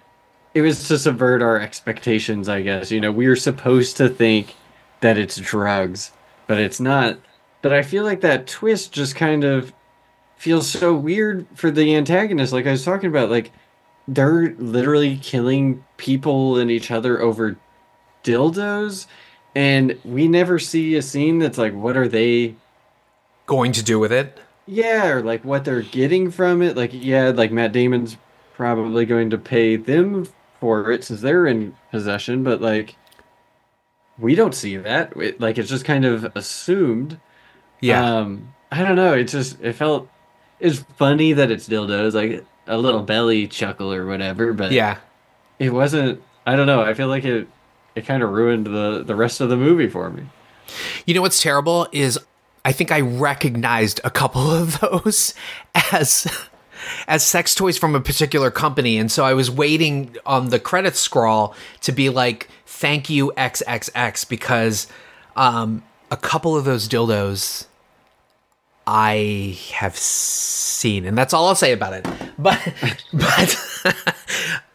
[0.55, 2.91] it was to subvert our expectations, I guess.
[2.93, 4.55] You know, we were supposed to think
[5.01, 6.13] that it's drugs,
[6.47, 7.19] but it's not.
[7.61, 9.73] But I feel like that twist just kind of
[10.45, 13.51] feels so weird for the antagonist like I was talking about like
[14.07, 17.57] they're literally killing people and each other over
[18.23, 19.07] dildos
[19.55, 22.55] and we never see a scene that's like what are they
[23.47, 26.77] going to do with it yeah, or like what they're getting from it.
[26.77, 28.17] Like, yeah, like Matt Damon's
[28.55, 30.27] probably going to pay them
[30.61, 32.97] for it since they're in possession, but like,
[34.19, 35.15] we don't see that.
[35.17, 37.19] It, like, it's just kind of assumed.
[37.81, 38.19] Yeah.
[38.19, 39.13] Um, I don't know.
[39.13, 40.09] It just it felt
[40.61, 44.53] it's funny that it's dildos, like a little belly chuckle or whatever.
[44.53, 44.99] But yeah
[45.59, 46.23] it wasn't.
[46.47, 46.83] I don't know.
[46.83, 47.49] I feel like it
[47.95, 50.25] it kind of ruined the the rest of the movie for me.
[51.07, 52.19] You know what's terrible is
[52.65, 55.35] I think I recognized a couple of those
[55.93, 56.27] as
[57.07, 61.01] as sex toys from a particular company and so I was waiting on the credits
[61.01, 64.87] scroll to be like thank you XXX because
[65.35, 67.69] um a couple of those dildos
[68.87, 72.07] I have seen and that's all I'll say about it.
[72.39, 72.61] But
[73.13, 73.95] but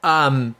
[0.03, 0.55] um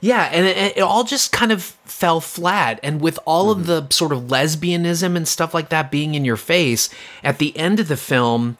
[0.00, 2.80] yeah, and it, it all just kind of fell flat.
[2.82, 6.38] And with all of the sort of lesbianism and stuff like that being in your
[6.38, 6.88] face,
[7.22, 8.56] at the end of the film,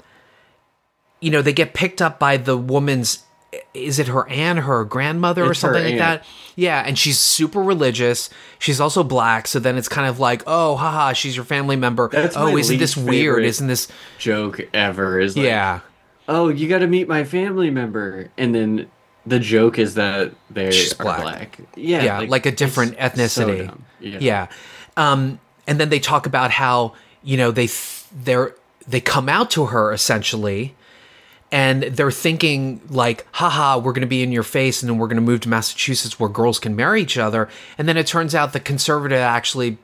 [1.20, 3.24] you know, they get picked up by the woman's.
[3.72, 6.24] Is it her aunt, her grandmother, or It's her something like that?
[6.56, 8.28] Yeah, and she's super religious.
[8.58, 12.08] She's also black, so then it's kind of like, oh, haha, she's your family member.
[12.08, 13.44] That's oh, isn't this weird?
[13.44, 13.86] Isn't this?
[14.18, 15.20] joke ever?
[15.20, 15.80] Is like, Yeah.
[16.28, 18.90] oh, you got to meet my family member, and then
[19.24, 21.20] the joke is that they She's are black.
[21.22, 21.58] black.
[21.76, 23.78] Yeah, yeah, like, a different it's so ethnicity.
[24.00, 24.18] yeah.
[24.18, 24.46] yeah,
[24.96, 28.54] Um, and then they talk about how you know they th- they're
[28.88, 30.74] they come out to her essentially,
[31.52, 35.08] and they're thinking like, haha, we're going to be in your face, and then we're
[35.08, 37.48] going to move to Massachusetts where girls can marry each other.
[37.76, 39.78] And then it turns out the conservative actually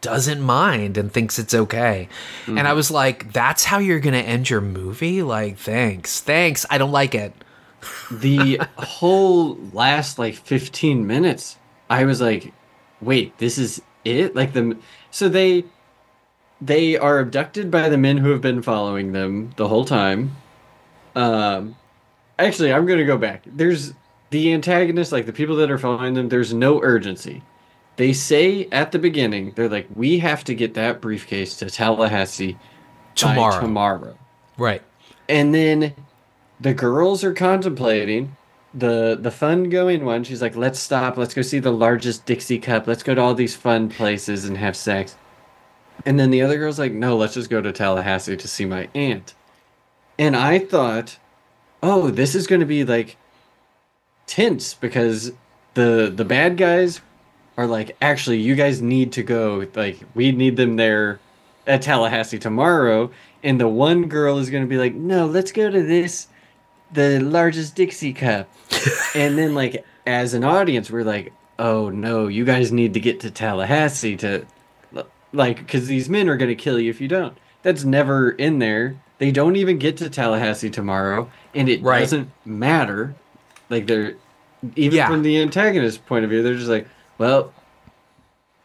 [0.00, 2.08] doesn't mind and thinks it's okay.
[2.46, 2.76] And I mm-hmm.
[2.76, 5.22] was like, that's how you're going to end your movie?
[5.22, 6.64] Like, thanks, thanks.
[6.70, 7.32] I don't like it.
[8.10, 11.56] the whole last like 15 minutes
[11.88, 12.52] i was like
[13.00, 14.76] wait this is it like the
[15.10, 15.64] so they
[16.60, 20.36] they are abducted by the men who have been following them the whole time
[21.18, 21.76] um
[22.38, 23.92] actually i'm gonna go back there's
[24.30, 27.42] the antagonists, like the people that are following them, there's no urgency.
[27.96, 32.56] They say at the beginning, they're like, "We have to get that briefcase to Tallahassee
[33.14, 33.60] Tomorrow.
[33.60, 34.18] tomorrow."
[34.56, 34.82] Right.
[35.28, 35.94] And then
[36.60, 38.36] the girls are contemplating
[38.74, 40.24] the the fun going one.
[40.24, 41.16] She's like, "Let's stop.
[41.16, 42.86] Let's go see the largest Dixie cup.
[42.86, 45.16] Let's go to all these fun places and have sex."
[46.06, 48.88] And then the other girl's like, "No, let's just go to Tallahassee to see my
[48.94, 49.34] aunt."
[50.18, 51.18] And I thought,
[51.82, 53.16] "Oh, this is going to be like
[54.26, 55.32] tense because
[55.74, 57.00] the the bad guys
[57.56, 59.66] are like, actually, you guys need to go.
[59.74, 61.20] Like, we need them there
[61.66, 63.10] at Tallahassee tomorrow."
[63.42, 66.26] And the one girl is going to be like, "No, let's go to this
[66.92, 68.48] the largest Dixie cup."
[69.14, 73.20] and then like as an audience, we're like, "Oh no, you guys need to get
[73.20, 74.46] to Tallahassee to
[75.32, 78.58] like cuz these men are going to kill you if you don't." That's never in
[78.58, 78.96] there.
[79.18, 82.00] They don't even get to Tallahassee tomorrow, and it Right.
[82.00, 83.14] doesn't matter.
[83.68, 84.14] Like they're
[84.76, 85.08] even Yeah.
[85.08, 86.86] from the antagonist point of view, they're just like,
[87.18, 87.52] "Well,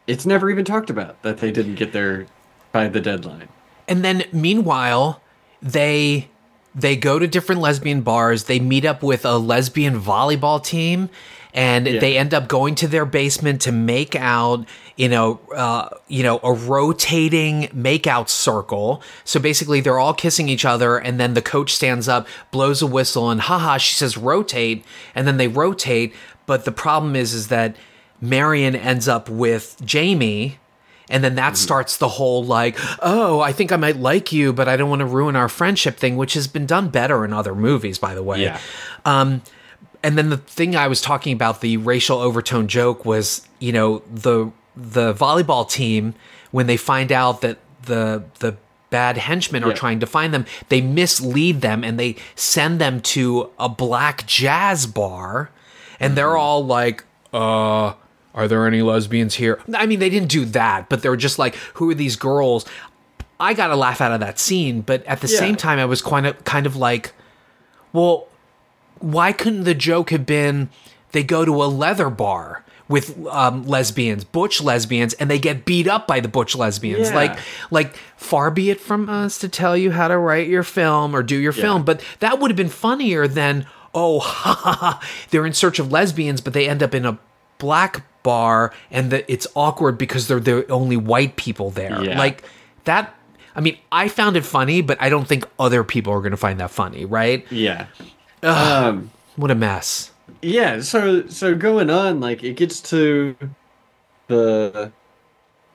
[0.06, 2.26] it's never even talked about that they didn't get there
[2.72, 3.48] by the deadline."
[3.88, 5.20] And then meanwhile,
[5.62, 6.28] they
[6.76, 8.44] they go to different lesbian bars.
[8.44, 11.08] They meet up with a lesbian volleyball team,
[11.54, 12.00] and Yeah.
[12.00, 14.66] they end up going to their basement to make out.
[14.96, 19.02] You know, uh, you know, a rotating makeout circle.
[19.24, 22.86] So basically, they're all kissing each other, and then the coach stands up, blows a
[22.86, 24.84] whistle, and haha, she says rotate,
[25.14, 26.14] and then they rotate.
[26.46, 27.74] But the problem is, is that
[28.20, 30.58] Marion ends up with Jamie.
[31.10, 34.68] And then that starts the whole like, oh, I think I might like you, but
[34.68, 37.54] I don't want to ruin our friendship thing, which has been done better in other
[37.54, 38.42] movies, by the way.
[38.42, 38.58] Yeah.
[39.04, 39.42] Um,
[40.04, 44.02] and then the thing I was talking about, the racial overtone joke, was you know
[44.12, 46.14] the the volleyball team
[46.52, 48.56] when they find out that the the
[48.90, 49.74] bad henchmen are Yeah.
[49.74, 54.86] trying to find them, they mislead them and they send them to a black jazz
[54.86, 55.50] bar,
[55.98, 57.94] and they're all like, uh.
[58.36, 59.60] Are there any lesbians here?
[59.72, 62.66] I mean, they didn't do that, but they're just like, who are these girls?
[63.38, 65.38] I got a laugh out of that scene, but at the Yeah.
[65.38, 67.12] same time, I was kind of kind of like,
[67.92, 68.26] well,
[69.04, 70.70] why couldn't the joke have been
[71.12, 75.86] they go to a leather bar with um, lesbians, butch lesbians, and they get beat
[75.86, 77.10] up by the butch lesbians?
[77.10, 77.14] Yeah.
[77.14, 77.38] Like,
[77.70, 81.22] like far be it from us to tell you how to write your film or
[81.22, 85.46] do your film, but that would have been funnier than oh, ha, ha, ha, they're
[85.46, 87.18] in search of lesbians, but they end up in a
[87.58, 92.02] black bar, and that it's awkward because they're the only white people there.
[92.02, 92.18] Yeah.
[92.18, 92.42] Like
[92.84, 93.14] that.
[93.56, 96.36] I mean, I found it funny, but I don't think other people are going to
[96.36, 97.46] find that funny, right?
[97.52, 97.86] Yeah.
[98.44, 100.12] Um What a mess.
[100.42, 103.36] yeah, so so going on like it gets to
[104.28, 104.92] the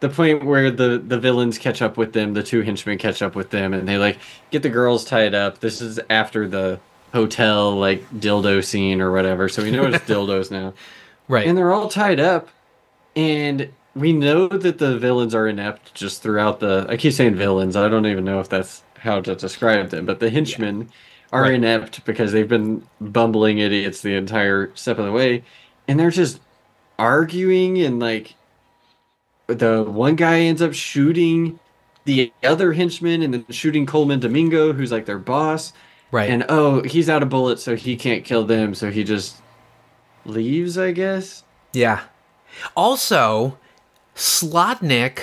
[0.01, 3.35] the point where the the villains catch up with them, the two henchmen catch up
[3.35, 4.19] with them and they like
[4.51, 5.59] get the girls tied up.
[5.59, 6.81] This is after the
[7.13, 9.49] hotel like dildo scene or whatever.
[9.49, 10.73] So we know it's dildos now.
[11.27, 11.47] Right.
[11.47, 12.49] And they're all tied up
[13.15, 17.75] and we know that the villains are inept just throughout the I keep saying villains.
[17.75, 20.91] I don't even know if that's how to describe them, but the henchmen
[21.31, 21.53] are Right.
[21.53, 25.43] inept because they've been bumbling idiots the entire step of the way
[25.87, 26.39] and they're just
[26.97, 28.35] arguing and like
[29.47, 31.59] the one guy ends up shooting
[32.05, 35.73] the other henchman and then shooting Colman Domingo who's like their boss
[36.11, 36.29] Right.
[36.29, 39.35] and oh he's out of bullets so he can't kill them so he just
[40.25, 42.01] leaves I guess yeah.
[42.75, 43.59] Also,
[44.15, 45.19] Slotnick.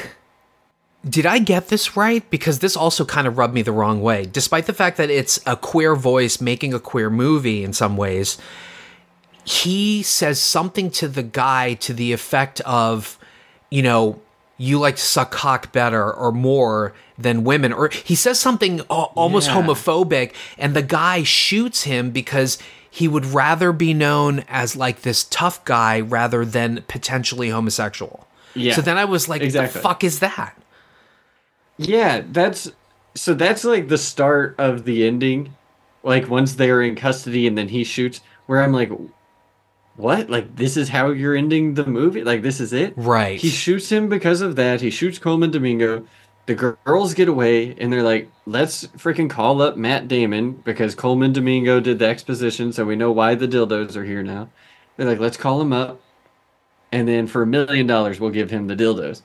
[1.09, 2.29] Did I get this right?
[2.31, 4.27] Because this also kind of rubbed me the wrong way.
[4.27, 8.39] Despite the fact that it's a queer voice making a queer movie in some ways,
[9.45, 13.19] he says something to the guy to the effect of,
[13.71, 14.21] you know,
[14.59, 17.73] you like to suck cock better or more than women.
[17.73, 19.63] Or he says something almost Yeah.
[19.63, 22.59] homophobic, and the guy shoots him because
[22.91, 28.27] he would rather be known as like this tough guy rather than potentially homosexual.
[28.55, 29.75] Yeah, So then I was like, exactly.
[29.75, 30.57] the fuck is that?
[31.79, 32.71] Yeah, that's
[33.15, 35.55] so that's like the start of the ending.
[36.03, 38.91] Like once they're in custody and then he shoots, where I'm like,
[39.97, 40.31] what?
[40.31, 42.23] Like this is how you're ending the movie?
[42.23, 42.95] Like this is it?
[42.97, 43.41] Right.
[43.41, 44.81] He shoots him because of that.
[44.81, 46.07] He shoots Colman Domingo.
[46.47, 51.33] The girls get away and they're like, let's freaking call up Matt Damon because Colman
[51.33, 54.49] Domingo did the exposition, so we know why the dildos are here now.
[54.97, 56.01] They're like, let's call him up.
[56.93, 59.23] And then for a million dollars, we'll give him the dildos.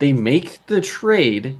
[0.00, 1.58] They make the trade.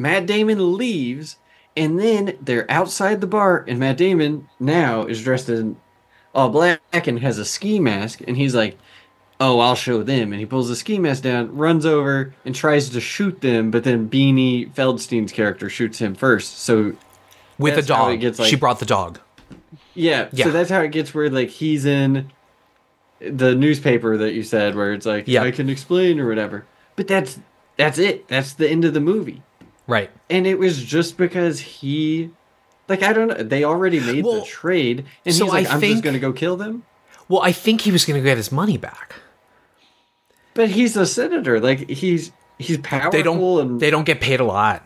[0.00, 1.36] Matt Damon leaves,
[1.76, 5.76] and then they're outside the bar, and Matt Damon now is dressed in
[6.34, 8.78] all black and has a ski mask, and he's like,
[9.38, 12.88] "Oh, I'll show them." And he pulls the ski mask down, runs over, and tries
[12.90, 16.60] to shoot them, but then Beanie Feldstein's character shoots him first.
[16.60, 16.94] So
[17.58, 18.20] With a dog.
[18.20, 19.20] gets, like- she brought the dog.
[19.94, 20.46] Yeah, Yeah.
[20.46, 22.30] So that's how it gets where like he's in
[23.20, 25.42] the newspaper that you said where it's like Yeah.
[25.42, 26.64] I can explain or whatever.
[26.96, 27.38] But that's
[27.76, 28.28] that's it.
[28.28, 29.42] That's the end of the movie.
[29.86, 30.10] Right.
[30.28, 32.30] And it was just because he
[32.88, 35.74] like I don't know, they already made Well, the trade and so he's like I
[35.74, 36.84] I'm think- just going to go kill them.
[37.28, 39.14] Well, I think he was going to get his money back.
[40.54, 41.60] But he's a senator.
[41.60, 43.60] Like he's he's powerful They don't.
[43.60, 44.84] and They don't get paid a lot.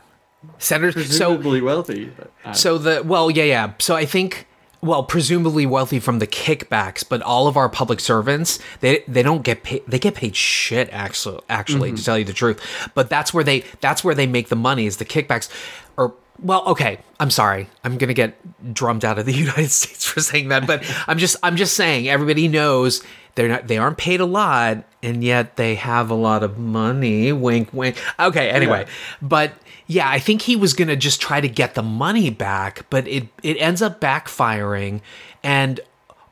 [0.59, 0.95] Senators.
[1.17, 2.13] So presumably wealthy.
[2.17, 3.73] But, uh, So the well, yeah, yeah.
[3.79, 4.47] So I think
[4.85, 9.43] well, presumably wealthy from the kickbacks, but all of our public servants, they they don't
[9.43, 9.83] get paid.
[9.89, 11.41] They get paid shit actually.
[11.49, 11.97] Actually, Mm-hmm.
[11.97, 12.61] to tell you the truth,
[12.95, 15.49] but that's where they that's where they make the money is the kickbacks.
[15.97, 18.37] Or well, okay, I'm sorry, I'm gonna get
[18.75, 22.09] drummed out of the United States for saying that, but I'm just I'm just saying
[22.09, 23.03] everybody knows
[23.37, 27.33] they're not they aren't paid a lot, and yet they have a lot of money.
[27.33, 27.97] Wink, wink.
[28.19, 28.87] Okay, anyway,
[29.21, 29.53] but
[29.87, 33.29] yeah, I think he was gonna just try to get the money back, but it
[33.43, 35.01] it ends up backfiring,
[35.43, 35.81] and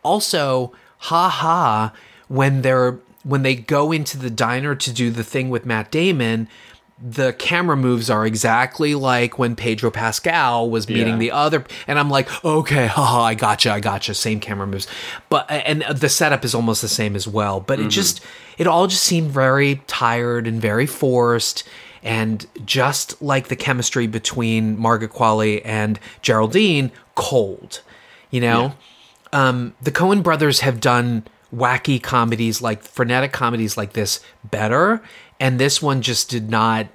[0.02, 1.92] also, ha ha,
[2.28, 6.48] when they're when they go into the diner to do the thing with Matt Damon,
[7.04, 11.18] the camera moves are exactly like when Pedro Pascal was meeting Yeah.
[11.18, 14.86] the other, and I'm like, okay, haha, I gotcha, I gotcha, same camera moves,
[15.28, 18.20] but and the setup is almost the same as well, but it just
[18.58, 21.64] it all just seemed very tired and very forced.
[22.04, 27.80] And just like the chemistry between Margaret Qualley and Geraldine, cold.
[28.32, 28.72] You know,
[29.32, 31.24] um, the Coen brothers have done
[31.54, 35.00] wacky comedies like frenetic comedies like this better,
[35.42, 36.86] and this one just did not.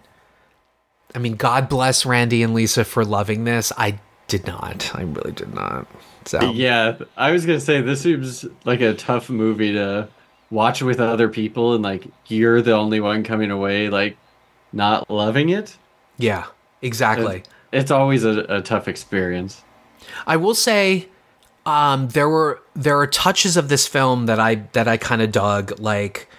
[1.14, 3.74] I mean, God bless Randy and Lisa for loving this.
[3.78, 4.90] I did not.
[4.96, 5.86] I really did not.
[6.24, 10.08] So yeah, I was gonna say this seems like a tough movie to
[10.50, 14.18] watch with other people, and like you're the only one coming away like
[14.72, 15.78] not loving it.
[16.18, 16.46] yeah,
[16.82, 17.44] exactly.
[17.74, 19.62] It's always a, a tough experience.
[20.26, 21.10] I will say
[21.66, 25.34] um, there were there are touches of this film that I that I kind of
[25.34, 26.30] dug, like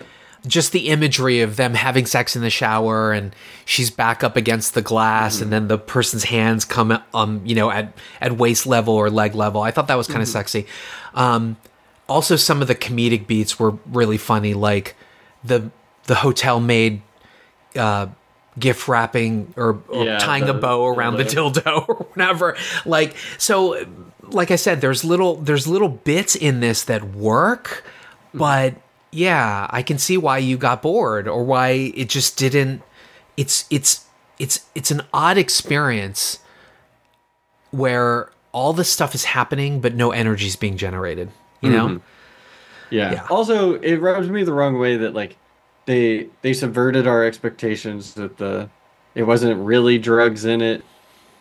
[0.48, 4.74] just the imagery of them having sex in the shower and she's back up against
[4.74, 8.94] the glass and then the person's hands come um you know at at waist level
[8.94, 9.62] or leg level.
[9.62, 10.66] I thought that was kind of sexy.
[11.14, 11.56] Um,
[12.08, 14.96] also, some of the comedic beats were really funny, like
[15.44, 15.70] the
[16.06, 17.02] the hotel maid
[17.76, 18.06] uh,
[18.58, 22.56] gift wrapping or, or Yeah, tying a the- bow around the dildo or whatever.
[22.86, 23.84] Like so,
[24.22, 27.84] like I said, there's little there's little bits in this that work,
[28.32, 28.74] but
[29.10, 32.82] yeah, I can see why you got bored or why it just didn't.
[33.36, 34.04] It's it's
[34.38, 36.40] it's it's an odd experience
[37.70, 41.30] where all this stuff is happening but no energy is being generated.
[41.60, 41.88] You know.
[41.88, 42.00] Mhm.
[42.90, 43.12] Yeah.
[43.12, 43.26] Yeah.
[43.28, 45.36] Also, it rubs me the wrong way that like
[45.86, 48.70] they they subverted our expectations that the
[49.14, 50.84] it wasn't really drugs in it,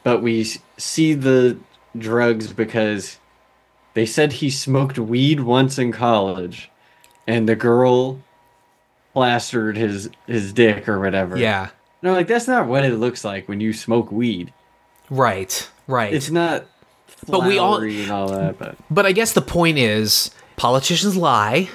[0.03, 0.45] but we
[0.77, 1.57] see the
[1.97, 3.17] drugs because
[3.93, 6.69] they said he smoked weed once in college,
[7.27, 8.19] and the girl
[9.13, 11.37] plastered his his dick or whatever.
[11.37, 11.69] Yeah.
[12.01, 14.53] No, like that's not what it looks like when you smoke weed.
[15.09, 15.69] Right.
[15.87, 16.13] Right.
[16.13, 16.65] It's not.
[17.27, 21.69] But we all- and all that, but But I guess the point is politicians lie,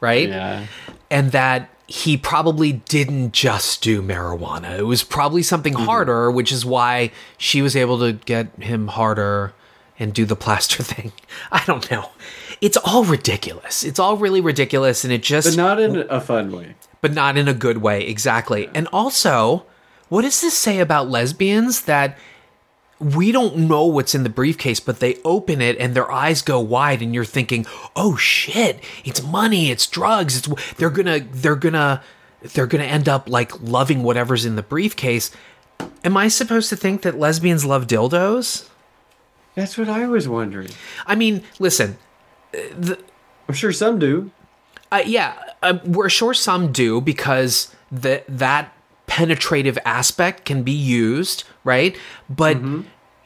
[0.00, 0.28] right?
[0.28, 0.66] yeah.
[1.10, 4.78] And that he probably didn't just do marijuana.
[4.78, 5.84] It was probably something mm-hmm.
[5.84, 9.54] harder, which is why she was able to get him harder
[9.98, 11.12] and do the plaster thing.
[11.50, 12.10] I don't know.
[12.60, 13.84] It's all ridiculous.
[13.84, 16.74] It's all really ridiculous and it just But not in a fun way.
[17.00, 18.68] but not in a good way exactly.
[18.74, 19.64] And also
[20.08, 22.16] what does this say about lesbians that
[22.98, 26.58] we don't know what's in the briefcase but they open it and their eyes go
[26.60, 28.82] wide and you're thinking oh shit.
[29.04, 29.70] It's money.
[29.70, 30.38] It's drugs.
[30.38, 32.02] It's they're gonna they're gonna
[32.40, 35.30] they're gonna end up like loving whatever's in the briefcase.
[36.04, 38.68] Am i supposed to think that lesbians love dildos?
[39.54, 40.70] That's what I was wondering.
[41.06, 41.98] i mean listen
[43.48, 44.30] I'm sure some do.
[44.90, 48.72] Uh, yeah, uh, we're sure some do because that that
[49.06, 51.96] penetrative aspect can be used, right?
[52.28, 52.58] But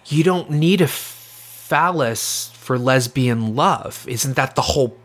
[0.07, 4.07] you don't need a phallus for lesbian love.
[4.09, 4.97] Isn't that the whole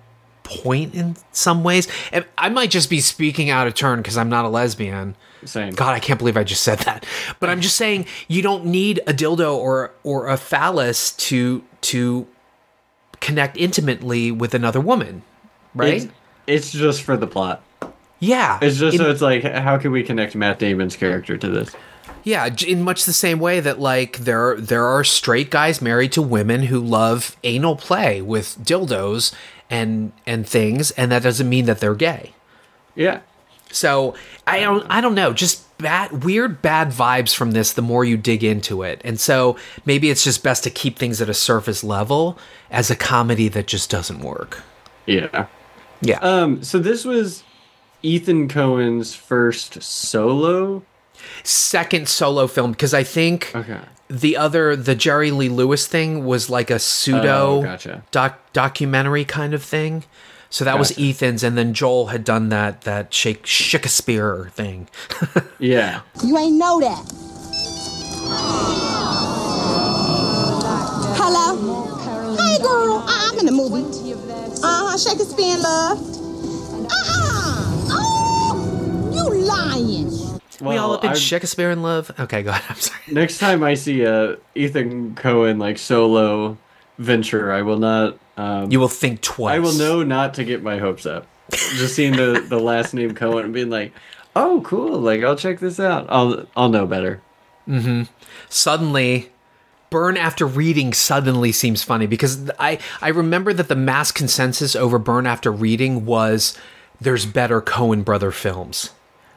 [0.43, 1.88] point in some ways?
[2.11, 5.15] And I might just be speaking out of turn because I'm not a lesbian.
[5.43, 5.73] Same.
[5.73, 7.06] God, I can't believe I just said that.
[7.39, 12.27] But I'm just saying you don't need a dildo or or a phallus to to
[13.26, 15.23] connect intimately with another woman,
[15.73, 16.03] right?
[16.03, 16.14] It's,
[16.47, 17.64] it's just for the plot.
[18.19, 18.60] Yeah.
[18.61, 21.76] It's just in, so it's like, how can we connect Matt Damon's character to this?
[22.26, 26.23] yeah, in much the same way that like there there are straight guys married to
[26.23, 29.34] women who love anal play with dildos
[29.69, 32.34] and and things, and that doesn't mean that they're gay.
[32.95, 33.19] Yeah.
[33.72, 34.15] So
[34.47, 35.34] I don't I don't know.
[35.34, 39.02] Just bad weird bad vibes from this the more you dig into it.
[39.03, 42.38] And so maybe it's just best to keep things at a surface level
[42.72, 44.61] as a comedy that just doesn't work.
[45.06, 45.47] Yeah.
[46.02, 46.19] Yeah.
[46.19, 46.64] Um.
[46.64, 47.43] So this was
[48.03, 50.84] Ethan Coen's first solo.
[51.43, 53.80] Second solo film because I think Okay.
[54.10, 58.03] the other the Jerry Lee Lewis thing was like a pseudo Oh, gotcha.
[58.11, 60.03] doc documentary kind of thing.
[60.49, 64.88] So that was Ethan's, and then Joel had done that that Shake Shakespeare thing.
[65.59, 66.01] Yeah.
[66.23, 67.03] You ain't know that.
[71.17, 72.35] Hello?
[72.35, 72.97] Hey, girl.
[72.97, 73.84] Uh, I'm in the movie.
[74.63, 74.97] Uh huh.
[74.97, 75.99] Shakespeare in love.
[75.99, 80.11] Uh uh Oh, you lying.
[80.61, 82.11] we all up in I- Shakespeare in love.
[82.19, 82.63] Okay, go ahead.
[82.69, 82.99] I'm sorry.
[83.11, 86.57] Next time I see a Ethan Coen like solo
[86.97, 88.17] venture, I will not.
[88.38, 89.55] Um, You will think twice.
[89.55, 91.27] I will know not to get my hopes up.
[91.51, 93.93] Just seeing the the last name Coen and being like,
[94.35, 94.99] oh, cool.
[94.99, 96.05] Like I'll check this out.
[96.09, 97.22] I'll I'll know better.
[97.67, 98.03] Mm-hmm.
[98.49, 99.31] Suddenly,
[99.89, 104.97] Burn After Reading suddenly seems funny because I I remember that the mass consensus over
[104.99, 106.57] Burn After Reading was
[106.99, 108.91] there's better Coen brother films,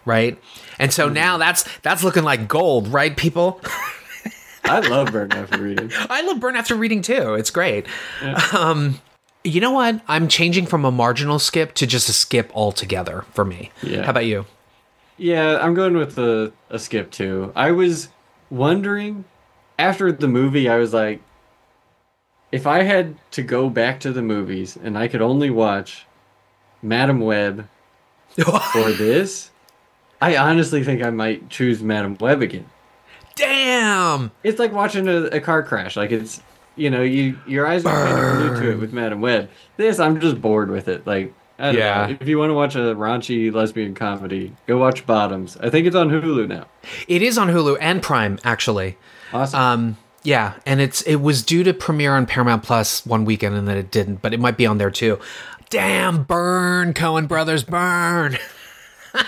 [0.04, 0.38] right?
[0.78, 3.60] And so now that's that's looking like gold, right, people?
[4.68, 5.90] I love Burn After Reading.
[6.10, 7.34] I love Burn After Reading too.
[7.34, 7.86] It's great.
[8.52, 9.00] Um,
[9.44, 10.00] you know what?
[10.08, 13.70] I'm changing from a marginal skip to just a skip altogether for me.
[13.82, 14.02] Yeah.
[14.02, 14.46] How about you?
[15.16, 17.52] Yeah, I'm going with a, a skip too.
[17.56, 18.08] I was
[18.50, 19.24] wondering
[19.78, 21.20] after the movie, I was like,
[22.50, 26.06] if I had to go back to the movies and I could only watch
[26.82, 27.68] Madame Web
[28.72, 29.50] for this,
[30.20, 32.68] I honestly think I might choose Madame Web again.
[33.38, 34.30] Damn!
[34.42, 35.96] It's like watching a, a car crash.
[35.96, 36.42] Like it's,
[36.76, 39.48] you know, you your eyes are kind of glued to it with Madame Web.
[39.76, 41.06] This, I'm just bored with it.
[41.06, 42.06] Like, I don't Yeah.
[42.08, 42.16] know.
[42.20, 45.56] If you want to watch a raunchy lesbian comedy, go watch Bottoms.
[45.58, 46.66] I think it's on Hulu now.
[47.06, 48.96] It is on Hulu and Prime, actually.
[49.32, 49.60] Awesome.
[49.60, 53.68] Um, yeah, and it's it was due to premiere on Paramount Plus one weekend, and
[53.68, 55.18] then it didn't, but it might be on there too.
[55.70, 58.36] Damn, burn, Coen Brothers, burn.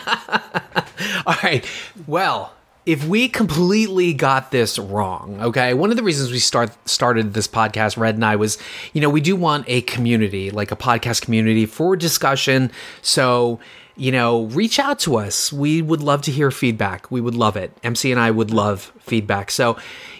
[1.26, 1.64] All right,
[2.06, 2.54] well.
[2.90, 7.46] If we completely got this wrong, okay, one of the reasons we start started this
[7.46, 8.58] podcast, Red and I, was,
[8.92, 12.72] you know, we do want a community, like a podcast community for discussion.
[13.00, 13.60] So,
[13.94, 15.52] you know, reach out to us.
[15.52, 17.08] We would love to hear feedback.
[17.12, 17.70] We would love it.
[17.84, 19.52] MC and I would love feedback.
[19.52, 19.76] So,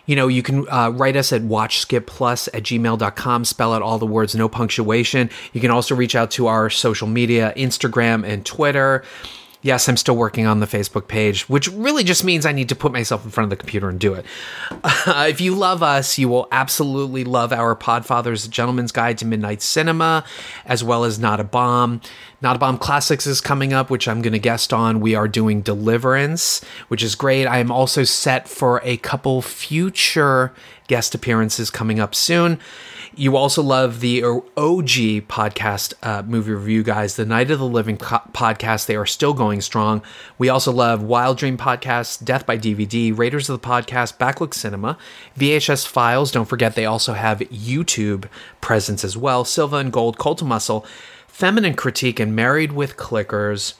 [0.07, 4.07] you know, you can uh, write us at watchskipplus at gmail.com, spell out all the
[4.07, 5.29] words, no punctuation.
[5.53, 9.03] You can also reach out to our social media, Instagram and Twitter.
[9.63, 12.75] Yes, I'm still working on the Facebook page, which really just means I need to
[12.75, 14.25] put myself in front of the computer and do it.
[14.83, 19.61] Uh, if you love us, you will absolutely love our Podfathers Gentleman's Guide to Midnight
[19.61, 20.25] Cinema,
[20.65, 22.01] as well as Not a Bomb.
[22.41, 24.99] Not a Bomb Classics is coming up, which I'm going to guest on.
[24.99, 27.47] We are doing Deliverance, which is great.
[27.47, 30.55] I am also set for a couple future
[30.91, 32.59] guest appearances coming up soon.
[33.15, 37.97] You also love the OG podcast uh, movie review guys, the Night of the Living
[37.97, 38.87] co- podcast.
[38.87, 40.03] They are still going strong.
[40.37, 44.99] We also love Wild Dream podcast, Death by DVD, Raiders of the Podcast, Backlook Cinema,
[45.39, 46.33] VHS Files.
[46.33, 48.25] Don't forget they also have YouTube
[48.61, 49.45] presence as well.
[49.45, 50.85] Silva and Gold, Cult Muscle,
[51.29, 53.75] Feminine Critique, and Married with Clickers.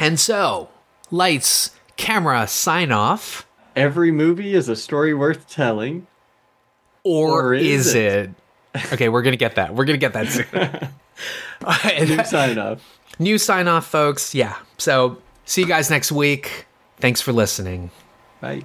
[0.00, 0.68] And so,
[1.12, 3.47] lights, camera, sign off.
[3.78, 6.06] Every movie is a story worth telling.
[7.04, 8.30] Or, Or is, is it?
[8.92, 9.74] Okay, we're gonna get that.
[9.74, 10.46] We're gonna get that soon.
[11.64, 12.02] All right.
[12.08, 12.98] New sign off.
[13.20, 14.34] New sign off, folks.
[14.34, 14.56] Yeah.
[14.78, 16.66] So see you guys next week.
[16.98, 17.90] Thanks for listening.
[18.40, 18.62] Bye.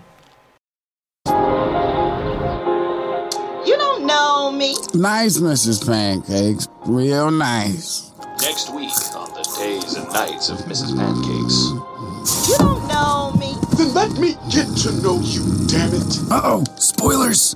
[3.66, 4.76] You don't know me.
[4.96, 5.86] Nice, Mrs.
[5.86, 6.68] Pancakes.
[6.86, 8.12] Real nice.
[8.42, 10.98] Next week on the days and nights of Mrs.
[10.98, 12.50] Pancakes.
[12.50, 13.43] You don't know me.
[13.78, 16.20] Then let me get to know you, damn it.
[16.32, 17.56] Uh oh, spoilers.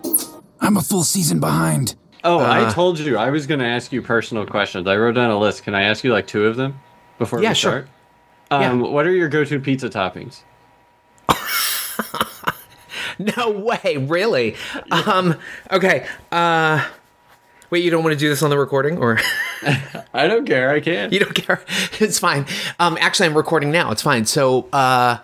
[0.60, 1.96] I'm a full season behind.
[2.24, 4.88] Oh, I Uh, told you I was going to ask you personal questions.
[4.88, 5.64] I wrote down a list.
[5.64, 6.80] Can I ask you like two of them
[7.20, 7.88] before Yeah, we sure.
[8.50, 8.64] start?
[8.64, 10.42] Um, What are your go-to pizza toppings?
[13.20, 14.56] No way, really?
[14.92, 15.36] Um,
[15.72, 16.06] okay.
[16.32, 16.86] Uh,
[17.72, 19.18] wait, you don't want to do this on the recording, or
[20.14, 20.70] I don't care.
[20.70, 21.12] I can.
[21.12, 21.64] you don't care?
[22.00, 22.46] It's fine.
[22.80, 23.90] Um, actually, I'm recording now.
[23.92, 24.26] It's fine.
[24.28, 25.18] So, uh,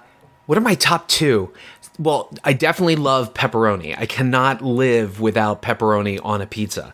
[0.45, 1.51] what are my top two?
[1.99, 3.95] Well, I definitely love pepperoni.
[3.97, 6.93] I cannot live without pepperoni on a pizza.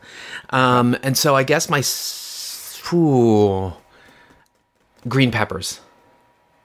[0.49, 1.81] Um, and so I guess my
[2.93, 3.73] ooh,
[5.07, 5.79] green peppers.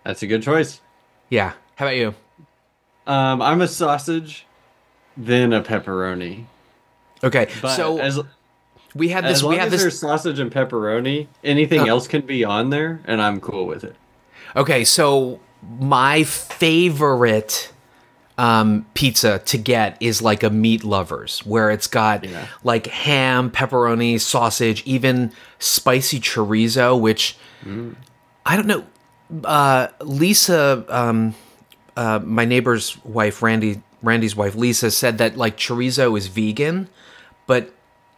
[0.05, 0.81] That's a good choice.
[1.31, 1.53] Yeah.
[1.77, 2.15] How about you?
[3.07, 4.47] Um, I'm a sausage,
[5.17, 6.47] then a pepperoni.
[7.23, 7.49] Okay.
[7.63, 8.21] But so as
[8.95, 9.39] we had this.
[9.39, 9.81] as long We had as this.
[9.83, 11.87] there's sausage and pepperoni, anything Uh.
[11.87, 13.97] else can be on there, and I'm cool with it.
[14.57, 15.41] Okay, so
[15.81, 17.71] my favorite
[18.37, 22.27] um, pizza to get is like a meat lovers, where it's got
[22.65, 27.37] like ham, pepperoni, sausage, even spicy chorizo, which
[28.47, 28.85] I don't know.
[29.45, 31.35] Uh, Lisa, um,
[31.97, 36.89] uh, my neighbor's wife, Randy, Randy's wife, Lisa, said that like chorizo is vegan,
[37.47, 37.73] but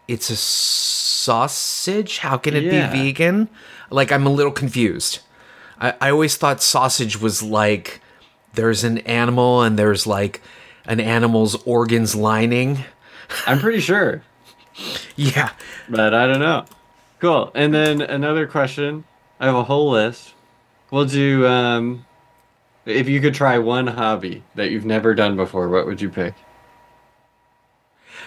[0.08, 2.18] it's a sausage.
[2.18, 2.90] How can it Yeah.
[2.90, 3.48] be vegan?
[3.90, 5.20] Like, I'm a little confused.
[5.80, 8.00] I, I always thought sausage was like
[8.54, 10.40] there's an animal and there's like
[10.86, 12.84] an animal's organs lining.
[13.46, 14.22] I'm pretty sure.
[15.16, 15.52] Yeah.
[15.88, 16.66] But I don't know.
[17.18, 17.50] Cool.
[17.54, 19.04] And then another question.
[19.40, 20.34] I have a whole list.
[20.90, 22.04] We'll do um
[22.84, 26.34] if you could try one hobby that you've never done before, what would you pick?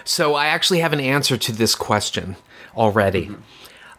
[0.04, 2.36] So I actually have an answer to this question
[2.76, 3.30] already.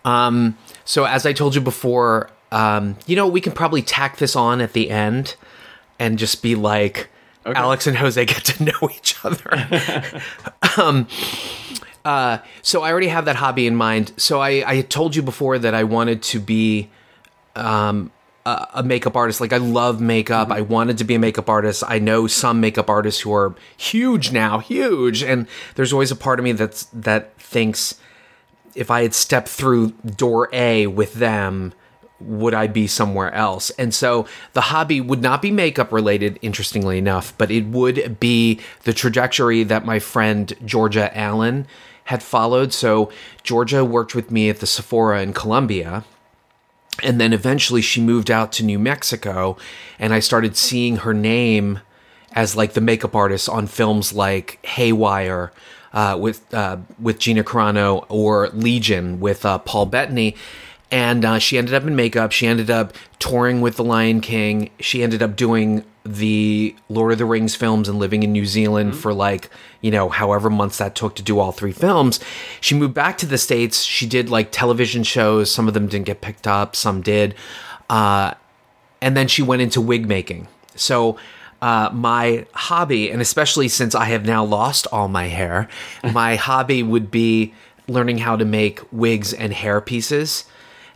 [0.06, 4.36] Um, so as I told you before, um, you know, we can probably tack this
[4.36, 5.36] on at the end
[6.00, 7.10] and just be like,
[7.46, 10.22] Alex and Jose get to know each other.
[10.78, 11.08] um,
[12.04, 14.14] uh, so I already have that hobby in mind.
[14.18, 16.90] So I, I told you before that I wanted to be
[17.56, 18.12] um,
[18.46, 19.42] a, a makeup artist.
[19.42, 20.52] Like I love makeup.
[20.52, 21.84] I wanted to be a makeup artist.
[21.88, 26.40] I know some makeup artists who are huge now, huge, and there's always a part
[26.40, 27.96] of me that's that thinks
[28.74, 31.74] if I had stepped through door A with them,
[32.22, 33.70] would I be somewhere else?
[33.72, 38.60] And so the hobby would not be makeup related, interestingly enough, but it would be
[38.84, 41.68] the trajectory that my friend Georgia Allen
[42.06, 42.74] had followed.
[42.74, 43.12] So
[43.44, 46.04] Georgia worked with me at the Sephora in Columbia.
[47.04, 49.58] And then eventually she moved out to New Mexico,
[49.98, 51.80] and I started seeing her name
[52.34, 55.52] as like the makeup artist on films like Haywire
[55.94, 60.36] uh, with uh, with Gina Carano or Legion with uh, Paul Bettany.
[60.92, 62.34] And uh, she ended up in makeup.
[62.34, 64.70] She ended up touring with The Lion King.
[64.80, 68.96] She ended up doing the Lord of the Rings films and living in New Zealand
[68.96, 69.50] for like,
[69.82, 72.20] you know, however months that took to do all three films.
[72.60, 73.84] She moved back to the States.
[73.84, 75.52] She did like television shows.
[75.52, 77.36] Some of them didn't get picked up, some did.
[77.90, 78.34] Uh,
[79.02, 80.48] and then she went into wig making.
[80.76, 81.18] So,
[81.62, 85.70] uh, my hobby, and especially since I have now lost all my hair,
[86.12, 87.54] my hobby would be
[87.88, 90.46] learning how to make wigs and hair pieces.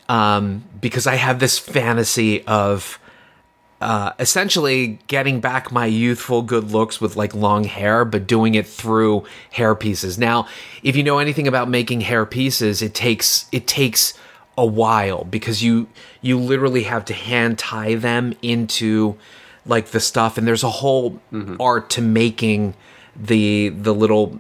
[0.08, 3.00] Um, because I have this fantasy of
[3.82, 8.68] uh, essentially getting back my youthful good looks with like long hair, but doing it
[8.68, 10.18] through hair pieces.
[10.18, 10.48] Now,
[10.82, 14.14] if you know anything about making hair pieces, it takes it takes
[14.58, 15.88] a while because you
[16.22, 19.18] you literally have to hand tie them into
[19.66, 21.20] like the stuff, and there's a whole
[21.60, 22.76] art to making
[23.16, 24.40] the the little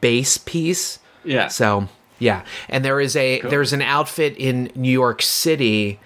[0.00, 0.98] base piece.
[1.24, 1.48] Yeah.
[1.48, 1.88] So
[2.20, 5.98] yeah, and there is a there's an outfit in New York City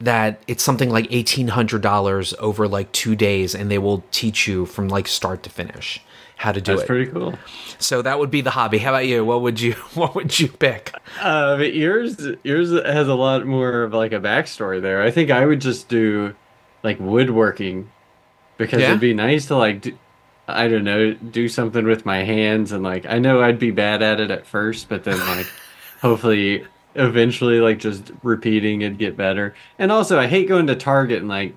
[0.00, 4.46] that it's something like eighteen hundred dollars over like two days, and they will teach
[4.48, 6.00] you from like start to finish
[6.38, 6.86] how to do That's it.
[6.86, 7.34] That's pretty cool.
[7.78, 8.76] So that would be the hobby.
[8.78, 9.24] How about you?
[9.24, 10.92] What would you What would you pick?
[11.20, 15.02] Uh, but yours yours has a lot more of like a backstory there.
[15.02, 16.34] I think I would just do
[16.82, 17.90] like woodworking
[18.58, 18.88] because Yeah?
[18.88, 19.98] it'd be nice to like do,
[20.48, 24.02] I don't know do something with my hands and like I know I'd be bad
[24.02, 25.46] at it at first, but then like
[26.00, 29.54] hopefully eventually like just repeating it'd get better.
[29.78, 31.56] And also I hate going to Target and like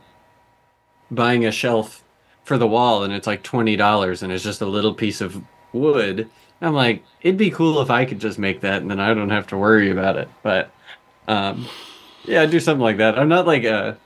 [1.11, 2.03] buying a shelf
[2.43, 5.41] for the wall and it's like twenty dollars and it's just a little piece of
[5.71, 6.29] wood.
[6.61, 9.29] I'm like, it'd be cool if I could just make that and then I don't
[9.29, 10.29] have to worry about it.
[10.43, 10.71] But
[11.27, 11.67] um
[12.25, 13.17] yeah, do something like that.
[13.17, 13.97] I'm not like a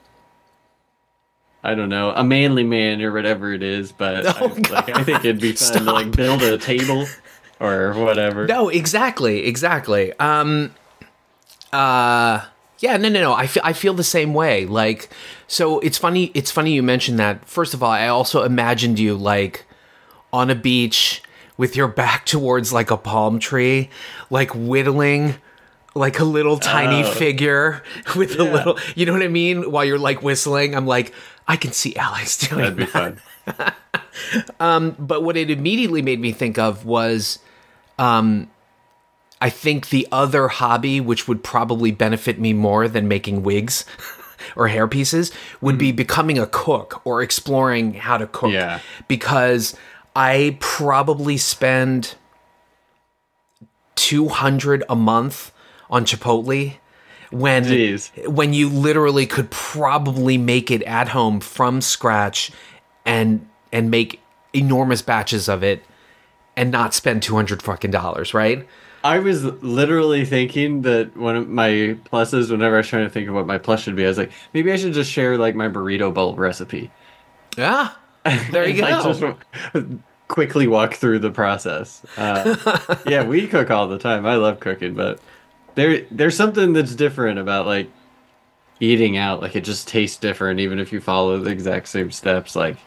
[1.63, 5.19] I don't know, a manly man or whatever it is, but I, like, I think
[5.19, 7.05] it'd be fun to like build a table
[7.59, 8.45] or whatever.
[8.47, 10.11] No, exactly, exactly.
[10.19, 10.73] Um,
[11.71, 12.41] uh,
[12.79, 13.33] yeah, no, no, no.
[13.33, 14.65] I feel I feel the same way.
[14.65, 15.09] Like,
[15.47, 16.31] so it's funny.
[16.33, 17.45] It's funny you mentioned that.
[17.47, 19.65] First of all, I also imagined you like
[20.33, 21.23] on a beach
[21.57, 23.89] with your back towards like a palm tree,
[24.29, 25.35] like whittling
[25.95, 27.11] like a little tiny Oh.
[27.11, 27.83] figure
[28.15, 29.69] with a little, you know what I mean?
[29.71, 31.13] While you're like whistling, I'm like,
[31.47, 33.19] I can see Alex doing That'd be that.
[33.19, 33.73] fun.
[34.59, 37.39] Um, but what it immediately made me think of was,
[37.97, 38.49] um,
[39.41, 43.85] I think the other hobby, which would probably benefit me more than making wigs
[44.55, 48.51] or hair pieces, would be becoming a cook or exploring how to cook.
[48.51, 48.79] Yeah.
[49.07, 49.75] Because
[50.15, 52.13] I probably spend
[53.95, 55.51] 200 a month
[55.89, 56.75] on Chipotle
[57.33, 57.97] when
[58.27, 62.51] when you literally could probably make it at home from scratch
[63.05, 64.21] and and make
[64.53, 65.83] enormous batches of it
[66.55, 68.67] and not spend 200 fucking dollars, right?
[69.03, 73.27] I was literally thinking that one of my pluses, whenever I was trying to think
[73.27, 75.55] of what my plus should be, I was like, maybe I should just share like
[75.55, 76.91] my burrito bowl recipe.
[77.57, 77.89] Yeah.
[78.51, 79.13] There you go.
[79.13, 79.85] just
[80.29, 82.05] quickly walk through the process.
[82.15, 84.25] Uh, yeah, we cook all the time.
[84.25, 85.19] I love cooking, but
[85.75, 87.89] there there's something that's different about like
[88.79, 89.41] eating out.
[89.41, 92.55] Like it just tastes different, even if you follow the exact same steps.
[92.55, 92.77] Like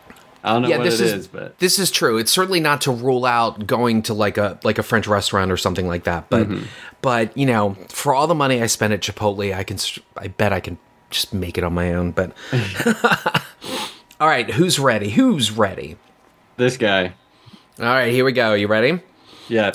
[0.44, 2.18] I don't know yeah, what this it is, is, but this is true.
[2.18, 5.56] It's certainly not to rule out going to like a like a French restaurant or
[5.56, 6.28] something like that.
[6.30, 6.66] But Mhm.
[7.02, 9.78] but you know, for all the money I spend at Chipotle, I can
[10.16, 10.78] I bet I can
[11.10, 12.12] just make it on my own.
[12.12, 12.32] But
[14.20, 15.10] all right, who's ready?
[15.10, 15.96] Who's ready?
[16.56, 17.14] This guy.
[17.78, 18.54] All right, here we go.
[18.54, 19.00] You ready?
[19.48, 19.72] Yeah.